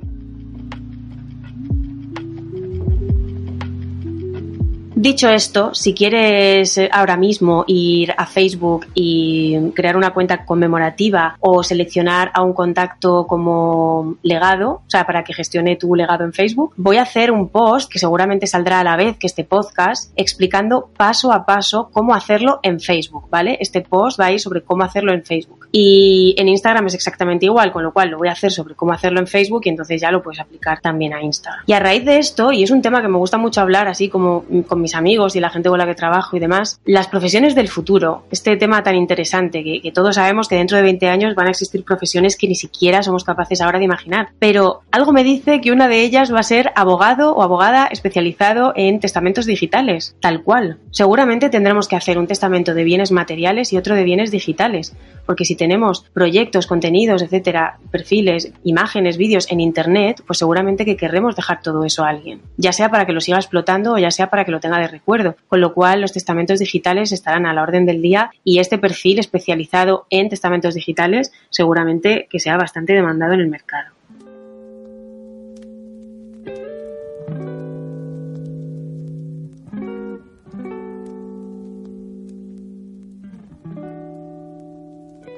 Dicho 5.00 5.30
esto, 5.30 5.72
si 5.72 5.94
quieres 5.94 6.76
eh, 6.76 6.90
ahora 6.92 7.16
mismo 7.16 7.64
ir 7.66 8.12
a 8.14 8.26
Facebook 8.26 8.84
y 8.92 9.56
crear 9.74 9.96
una 9.96 10.12
cuenta 10.12 10.44
conmemorativa 10.44 11.38
o 11.40 11.62
seleccionar 11.62 12.30
a 12.34 12.42
un 12.42 12.52
contacto 12.52 13.26
como 13.26 14.16
legado, 14.22 14.72
o 14.72 14.90
sea, 14.90 15.06
para 15.06 15.24
que 15.24 15.32
gestione 15.32 15.76
tu 15.76 15.94
legado 15.94 16.24
en 16.24 16.34
Facebook, 16.34 16.74
voy 16.76 16.98
a 16.98 17.02
hacer 17.04 17.30
un 17.30 17.48
post 17.48 17.90
que 17.90 17.98
seguramente 17.98 18.46
saldrá 18.46 18.80
a 18.80 18.84
la 18.84 18.96
vez 18.96 19.16
que 19.16 19.26
este 19.26 19.42
podcast 19.42 20.12
explicando 20.16 20.90
paso 20.94 21.32
a 21.32 21.46
paso 21.46 21.88
cómo 21.94 22.14
hacerlo 22.14 22.60
en 22.62 22.78
Facebook, 22.78 23.24
¿vale? 23.30 23.56
Este 23.58 23.80
post 23.80 24.20
va 24.20 24.26
a 24.26 24.32
ir 24.32 24.40
sobre 24.40 24.60
cómo 24.60 24.84
hacerlo 24.84 25.14
en 25.14 25.24
Facebook. 25.24 25.66
Y 25.72 26.34
en 26.36 26.46
Instagram 26.46 26.88
es 26.88 26.94
exactamente 26.94 27.46
igual, 27.46 27.72
con 27.72 27.84
lo 27.84 27.94
cual 27.94 28.10
lo 28.10 28.18
voy 28.18 28.28
a 28.28 28.32
hacer 28.32 28.52
sobre 28.52 28.74
cómo 28.74 28.92
hacerlo 28.92 29.20
en 29.20 29.26
Facebook 29.26 29.62
y 29.64 29.70
entonces 29.70 29.98
ya 29.98 30.10
lo 30.10 30.22
puedes 30.22 30.40
aplicar 30.40 30.82
también 30.82 31.14
a 31.14 31.22
Instagram. 31.22 31.64
Y 31.66 31.72
a 31.72 31.80
raíz 31.80 32.04
de 32.04 32.18
esto, 32.18 32.52
y 32.52 32.64
es 32.64 32.70
un 32.70 32.82
tema 32.82 33.00
que 33.00 33.08
me 33.08 33.16
gusta 33.16 33.38
mucho 33.38 33.62
hablar 33.62 33.88
así 33.88 34.10
como 34.10 34.44
con 34.68 34.82
mis 34.82 34.89
amigos 34.94 35.36
y 35.36 35.40
la 35.40 35.50
gente 35.50 35.68
con 35.68 35.78
la 35.78 35.86
que 35.86 35.94
trabajo 35.94 36.36
y 36.36 36.40
demás, 36.40 36.80
las 36.84 37.08
profesiones 37.08 37.54
del 37.54 37.68
futuro, 37.68 38.24
este 38.30 38.56
tema 38.56 38.82
tan 38.82 38.96
interesante 38.96 39.62
que, 39.62 39.80
que 39.80 39.92
todos 39.92 40.16
sabemos 40.16 40.48
que 40.48 40.56
dentro 40.56 40.76
de 40.76 40.82
20 40.82 41.08
años 41.08 41.34
van 41.34 41.48
a 41.48 41.50
existir 41.50 41.84
profesiones 41.84 42.36
que 42.36 42.48
ni 42.48 42.54
siquiera 42.54 43.02
somos 43.02 43.24
capaces 43.24 43.60
ahora 43.60 43.78
de 43.78 43.84
imaginar. 43.84 44.28
Pero 44.38 44.82
algo 44.90 45.12
me 45.12 45.24
dice 45.24 45.60
que 45.60 45.72
una 45.72 45.88
de 45.88 46.02
ellas 46.02 46.32
va 46.32 46.40
a 46.40 46.44
ser 46.44 46.72
abogado 46.74 47.34
o 47.34 47.42
abogada 47.42 47.86
especializado 47.86 48.72
en 48.76 49.00
testamentos 49.00 49.46
digitales, 49.46 50.16
tal 50.20 50.42
cual. 50.42 50.78
Seguramente 50.90 51.48
tendremos 51.48 51.88
que 51.88 51.96
hacer 51.96 52.18
un 52.18 52.26
testamento 52.26 52.74
de 52.74 52.84
bienes 52.84 53.12
materiales 53.12 53.72
y 53.72 53.76
otro 53.76 53.94
de 53.94 54.04
bienes 54.04 54.30
digitales, 54.30 54.96
porque 55.26 55.44
si 55.44 55.54
tenemos 55.54 56.04
proyectos, 56.12 56.66
contenidos, 56.66 57.22
etcétera, 57.22 57.78
perfiles, 57.90 58.52
imágenes, 58.64 59.16
vídeos 59.16 59.46
en 59.50 59.60
internet, 59.60 60.22
pues 60.26 60.38
seguramente 60.38 60.84
que 60.84 60.96
querremos 60.96 61.36
dejar 61.36 61.62
todo 61.62 61.84
eso 61.84 62.04
a 62.04 62.08
alguien, 62.08 62.42
ya 62.56 62.72
sea 62.72 62.90
para 62.90 63.06
que 63.06 63.12
lo 63.12 63.20
siga 63.20 63.38
explotando 63.38 63.92
o 63.92 63.98
ya 63.98 64.10
sea 64.10 64.28
para 64.28 64.44
que 64.44 64.50
lo 64.50 64.60
tenga 64.60 64.79
de 64.80 64.88
recuerdo, 64.88 65.36
con 65.48 65.60
lo 65.60 65.72
cual 65.74 66.00
los 66.00 66.12
testamentos 66.12 66.58
digitales 66.58 67.12
estarán 67.12 67.46
a 67.46 67.54
la 67.54 67.62
orden 67.62 67.86
del 67.86 68.02
día 68.02 68.30
y 68.44 68.58
este 68.58 68.78
perfil 68.78 69.18
especializado 69.18 70.06
en 70.10 70.28
testamentos 70.28 70.74
digitales 70.74 71.32
seguramente 71.50 72.26
que 72.30 72.40
sea 72.40 72.56
bastante 72.56 72.92
demandado 72.92 73.34
en 73.34 73.40
el 73.40 73.48
mercado. 73.48 73.99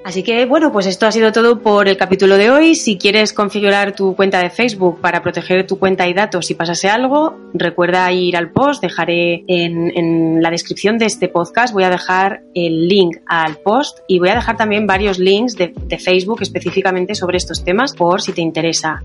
Así 0.05 0.25
que 0.25 0.47
bueno, 0.47 0.73
pues 0.73 0.87
esto 0.87 1.07
ha 1.07 1.13
sido 1.13 1.31
todo 1.31 1.61
por 1.61 1.87
el 1.87 1.97
capítulo 1.97 2.37
de 2.37 2.51
hoy. 2.51 2.75
Si 2.75 2.99
quieres 2.99 3.33
configurar 3.33 3.95
tu 3.95 4.17
cuenta 4.17 4.41
de 4.41 4.51
Facebook 4.51 5.01
para 5.01 5.23
proteger 5.23 5.65
tu 5.67 5.79
cuenta 5.79 6.09
y 6.09 6.15
datos 6.15 6.47
si 6.47 6.55
pasase 6.55 6.89
algo, 6.89 7.37
recuerda 7.55 8.11
ir 8.11 8.37
al 8.37 8.51
post. 8.51 8.83
Dejaré 8.83 9.45
en, 9.47 10.43
la 10.43 10.51
descripción 10.51 10.99
de 10.99 11.07
este 11.07 11.29
podcast, 11.29 11.73
voy 11.73 11.85
a 11.85 11.91
dejar 11.91 12.43
el 12.55 12.89
link 12.89 13.19
al 13.27 13.59
post 13.59 14.01
y 14.09 14.19
voy 14.19 14.31
a 14.31 14.35
dejar 14.35 14.57
también 14.57 14.89
varios 14.89 15.21
links 15.21 15.57
de, 15.57 15.73
Facebook 16.03 16.43
específicamente 16.43 17.15
sobre 17.15 17.37
estos 17.37 17.63
temas 17.63 17.95
por 17.95 18.21
si 18.23 18.33
te 18.33 18.41
interesa. 18.41 19.05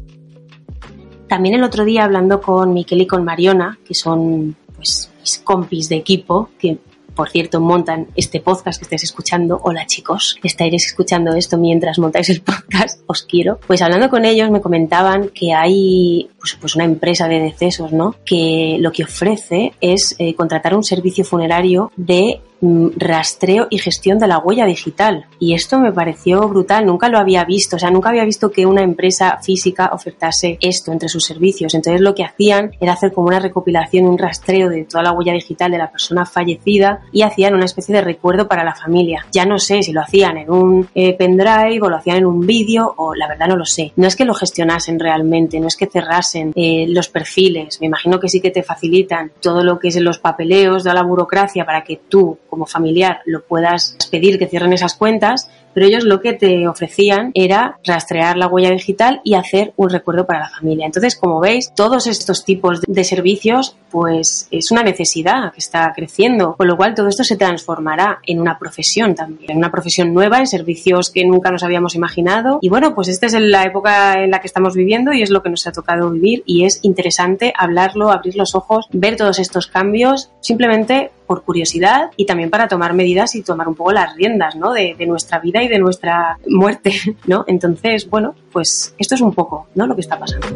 También 1.27 1.53
el 1.53 1.63
otro 1.63 1.85
día 1.85 2.05
hablando 2.05 2.41
con 2.41 2.73
Miquel 2.73 3.01
y 3.01 3.07
con 3.07 3.23
Mariona, 3.23 3.77
que 3.85 3.93
son 3.93 4.55
pues 4.75 5.11
mis 5.19 5.37
compis 5.39 5.89
de 5.89 5.97
equipo, 5.97 6.49
que 6.57 6.77
por 7.17 7.29
cierto, 7.29 7.59
montan 7.59 8.07
este 8.15 8.39
podcast 8.39 8.79
que 8.79 8.83
estáis 8.83 9.03
escuchando. 9.03 9.59
Hola 9.63 9.88
chicos, 9.88 10.38
estaréis 10.43 10.86
escuchando 10.86 11.33
esto 11.33 11.57
mientras 11.57 11.97
montáis 11.97 12.29
el 12.29 12.41
podcast, 12.43 13.01
os 13.07 13.24
quiero. 13.24 13.59
Pues 13.65 13.81
hablando 13.81 14.09
con 14.09 14.24
ellos 14.24 14.51
me 14.51 14.62
comentaban 14.62 15.29
que 15.29 15.51
hay 15.51 16.29
pues, 16.53 16.61
pues 16.61 16.75
una 16.75 16.85
empresa 16.85 17.27
de 17.27 17.39
decesos, 17.39 17.91
¿no? 17.91 18.15
Que 18.25 18.77
lo 18.79 18.91
que 18.91 19.03
ofrece 19.03 19.73
es 19.81 20.15
eh, 20.19 20.35
contratar 20.35 20.75
un 20.75 20.83
servicio 20.83 21.23
funerario 21.23 21.91
de 21.95 22.41
Mm, 22.59 22.87
rastreo 22.97 23.67
y 23.69 23.77
gestión 23.77 24.17
de 24.17 24.27
la 24.27 24.39
huella 24.39 24.65
digital. 24.65 25.25
Y 25.39 25.53
esto 25.53 25.79
me 25.79 25.91
pareció 25.91 26.47
brutal, 26.49 26.87
nunca 26.87 27.07
lo 27.07 27.19
había 27.19 27.45
visto, 27.45 27.75
o 27.75 27.79
sea, 27.79 27.91
nunca 27.91 28.09
había 28.09 28.25
visto 28.25 28.51
que 28.51 28.65
una 28.65 28.81
empresa 28.81 29.37
física 29.43 29.91
ofertase 29.93 30.57
esto 30.59 30.91
entre 30.91 31.07
sus 31.07 31.23
servicios. 31.23 31.75
Entonces 31.75 32.01
lo 32.01 32.15
que 32.15 32.23
hacían 32.23 32.71
era 32.79 32.93
hacer 32.93 33.13
como 33.13 33.27
una 33.27 33.39
recopilación, 33.39 34.07
un 34.07 34.17
rastreo 34.17 34.69
de 34.69 34.86
toda 34.86 35.03
la 35.03 35.12
huella 35.12 35.33
digital 35.33 35.71
de 35.71 35.77
la 35.77 35.91
persona 35.91 36.25
fallecida 36.25 37.01
y 37.12 37.21
hacían 37.21 37.53
una 37.53 37.65
especie 37.65 37.93
de 37.93 38.01
recuerdo 38.01 38.47
para 38.47 38.63
la 38.63 38.73
familia. 38.73 39.27
Ya 39.31 39.45
no 39.45 39.60
sé 39.60 39.83
si 39.83 39.93
lo 39.93 40.01
hacían 40.01 40.38
en 40.38 40.49
un 40.49 40.89
eh, 40.95 41.13
pendrive 41.13 41.79
o 41.81 41.89
lo 41.89 41.97
hacían 41.97 42.17
en 42.17 42.25
un 42.25 42.45
vídeo 42.45 42.91
o 42.97 43.13
la 43.13 43.27
verdad 43.27 43.47
no 43.47 43.55
lo 43.55 43.65
sé. 43.65 43.93
No 43.97 44.07
es 44.07 44.15
que 44.15 44.25
lo 44.25 44.33
gestionasen 44.33 44.99
realmente, 44.99 45.60
no 45.60 45.67
es 45.67 45.75
que 45.75 45.86
cerrasen 45.86 46.37
eh, 46.56 46.86
los 46.88 47.10
perfiles. 47.10 47.80
Me 47.82 47.88
imagino 47.88 48.19
que 48.19 48.30
sí 48.30 48.41
que 48.41 48.52
te 48.52 48.63
facilitan 48.63 49.32
todo 49.41 49.63
lo 49.63 49.80
que 49.80 49.89
es 49.89 49.95
los 49.97 50.19
papeleos, 50.19 50.84
toda 50.84 50.95
la 50.95 51.04
burocracia 51.04 51.65
para 51.65 51.84
que 51.84 52.00
tú 52.08 52.38
como 52.50 52.65
familiar 52.65 53.21
lo 53.26 53.43
puedas 53.43 53.97
pedir 54.12 54.39
que 54.39 54.47
cierren 54.47 54.73
esas 54.73 54.95
cuentas, 54.95 55.50
pero 55.77 55.89
ellos 55.89 56.05
lo 56.05 56.21
que 56.21 56.33
te 56.33 56.67
ofrecían 56.67 57.29
era 57.35 57.77
rastrear 57.83 58.35
la 58.35 58.47
huella 58.47 58.71
digital 58.71 59.21
y 59.23 59.35
hacer 59.35 59.73
un 59.75 59.91
recuerdo 59.91 60.25
para 60.25 60.39
la 60.39 60.49
familia. 60.49 60.87
Entonces, 60.87 61.15
como 61.15 61.39
veis, 61.39 61.71
todos 61.75 62.07
estos 62.07 62.43
tipos 62.43 62.81
de 62.81 63.03
servicios, 63.03 63.77
pues 63.91 64.47
es 64.49 64.71
una 64.71 64.81
necesidad 64.81 65.53
que 65.53 65.59
está 65.59 65.93
creciendo, 65.95 66.55
con 66.55 66.67
lo 66.67 66.77
cual 66.77 66.95
todo 66.95 67.07
esto 67.07 67.23
se 67.23 67.37
transformará 67.37 68.21
en 68.25 68.41
una 68.41 68.57
profesión 68.57 69.13
también, 69.13 69.51
en 69.51 69.57
una 69.57 69.69
profesión 69.69 70.15
nueva, 70.15 70.39
en 70.39 70.47
servicios 70.47 71.11
que 71.11 71.23
nunca 71.25 71.51
nos 71.51 71.61
habíamos 71.61 71.93
imaginado. 71.93 72.57
Y 72.59 72.69
bueno, 72.69 72.95
pues 72.95 73.07
esta 73.07 73.27
es 73.27 73.33
la 73.33 73.61
época 73.61 74.23
en 74.23 74.31
la 74.31 74.39
que 74.39 74.47
estamos 74.47 74.73
viviendo 74.73 75.13
y 75.13 75.21
es 75.21 75.29
lo 75.29 75.43
que 75.43 75.51
nos 75.51 75.67
ha 75.67 75.73
tocado 75.73 76.09
vivir 76.09 76.41
y 76.47 76.65
es 76.65 76.79
interesante 76.81 77.53
hablarlo, 77.55 78.09
abrir 78.09 78.35
los 78.35 78.55
ojos, 78.55 78.87
ver 78.91 79.15
todos 79.15 79.37
estos 79.37 79.67
cambios, 79.67 80.31
simplemente 80.39 81.11
por 81.27 81.43
curiosidad 81.43 82.09
y 82.15 82.25
también 82.25 82.49
para 82.49 82.67
tomar 82.67 82.93
medidas 82.93 83.35
y 83.35 83.43
tomar 83.43 83.67
un 83.67 83.75
poco 83.75 83.91
las 83.91 84.15
riendas 84.15 84.55
¿no? 84.55 84.71
de, 84.71 84.95
de 84.97 85.05
nuestra 85.05 85.39
vida 85.39 85.61
y 85.61 85.66
de 85.67 85.80
nuestra 85.80 86.38
muerte, 86.47 86.93
¿no? 87.25 87.45
Entonces, 87.47 88.10
bueno, 88.10 88.36
pues 88.51 88.95
esto 88.97 89.15
es 89.15 89.21
un 89.21 89.34
poco, 89.34 89.67
¿no? 89.75 89.88
Lo 89.88 89.95
que 89.95 90.01
está 90.01 90.19
pasando. 90.19 90.47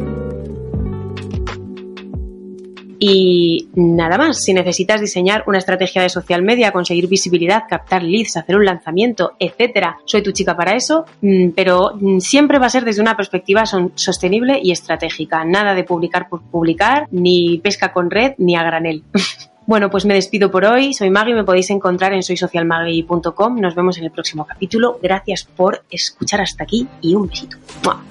Y 3.04 3.68
nada 3.74 4.16
más, 4.16 4.44
si 4.44 4.54
necesitas 4.54 5.00
diseñar 5.00 5.42
una 5.48 5.58
estrategia 5.58 6.02
de 6.02 6.08
social 6.08 6.40
media, 6.42 6.70
conseguir 6.70 7.08
visibilidad, 7.08 7.64
captar 7.68 8.04
leads, 8.04 8.36
hacer 8.36 8.54
un 8.54 8.64
lanzamiento, 8.64 9.32
etcétera, 9.40 9.98
soy 10.04 10.22
tu 10.22 10.30
chica 10.30 10.56
para 10.56 10.76
eso, 10.76 11.04
mm, 11.20 11.48
pero 11.56 11.96
mm, 12.00 12.20
siempre 12.20 12.60
va 12.60 12.66
a 12.66 12.70
ser 12.70 12.84
desde 12.84 13.02
una 13.02 13.16
perspectiva 13.16 13.64
sostenible 13.66 14.60
y 14.62 14.70
estratégica. 14.70 15.44
Nada 15.44 15.74
de 15.74 15.82
publicar 15.82 16.28
por 16.28 16.42
publicar, 16.42 17.08
ni 17.10 17.58
pesca 17.58 17.92
con 17.92 18.08
red, 18.08 18.34
ni 18.38 18.54
a 18.54 18.62
granel. 18.62 19.02
Bueno, 19.72 19.88
pues 19.88 20.04
me 20.04 20.12
despido 20.12 20.50
por 20.50 20.66
hoy. 20.66 20.92
Soy 20.92 21.08
Maggie, 21.08 21.34
me 21.34 21.44
podéis 21.44 21.70
encontrar 21.70 22.12
en 22.12 22.22
soysocialmaggie.com. 22.22 23.58
Nos 23.58 23.74
vemos 23.74 23.96
en 23.96 24.04
el 24.04 24.10
próximo 24.10 24.46
capítulo. 24.46 24.98
Gracias 25.02 25.44
por 25.44 25.82
escuchar 25.88 26.42
hasta 26.42 26.64
aquí 26.64 26.86
y 27.00 27.14
un 27.14 27.26
besito. 27.26 27.56
¡Mua! 27.82 28.04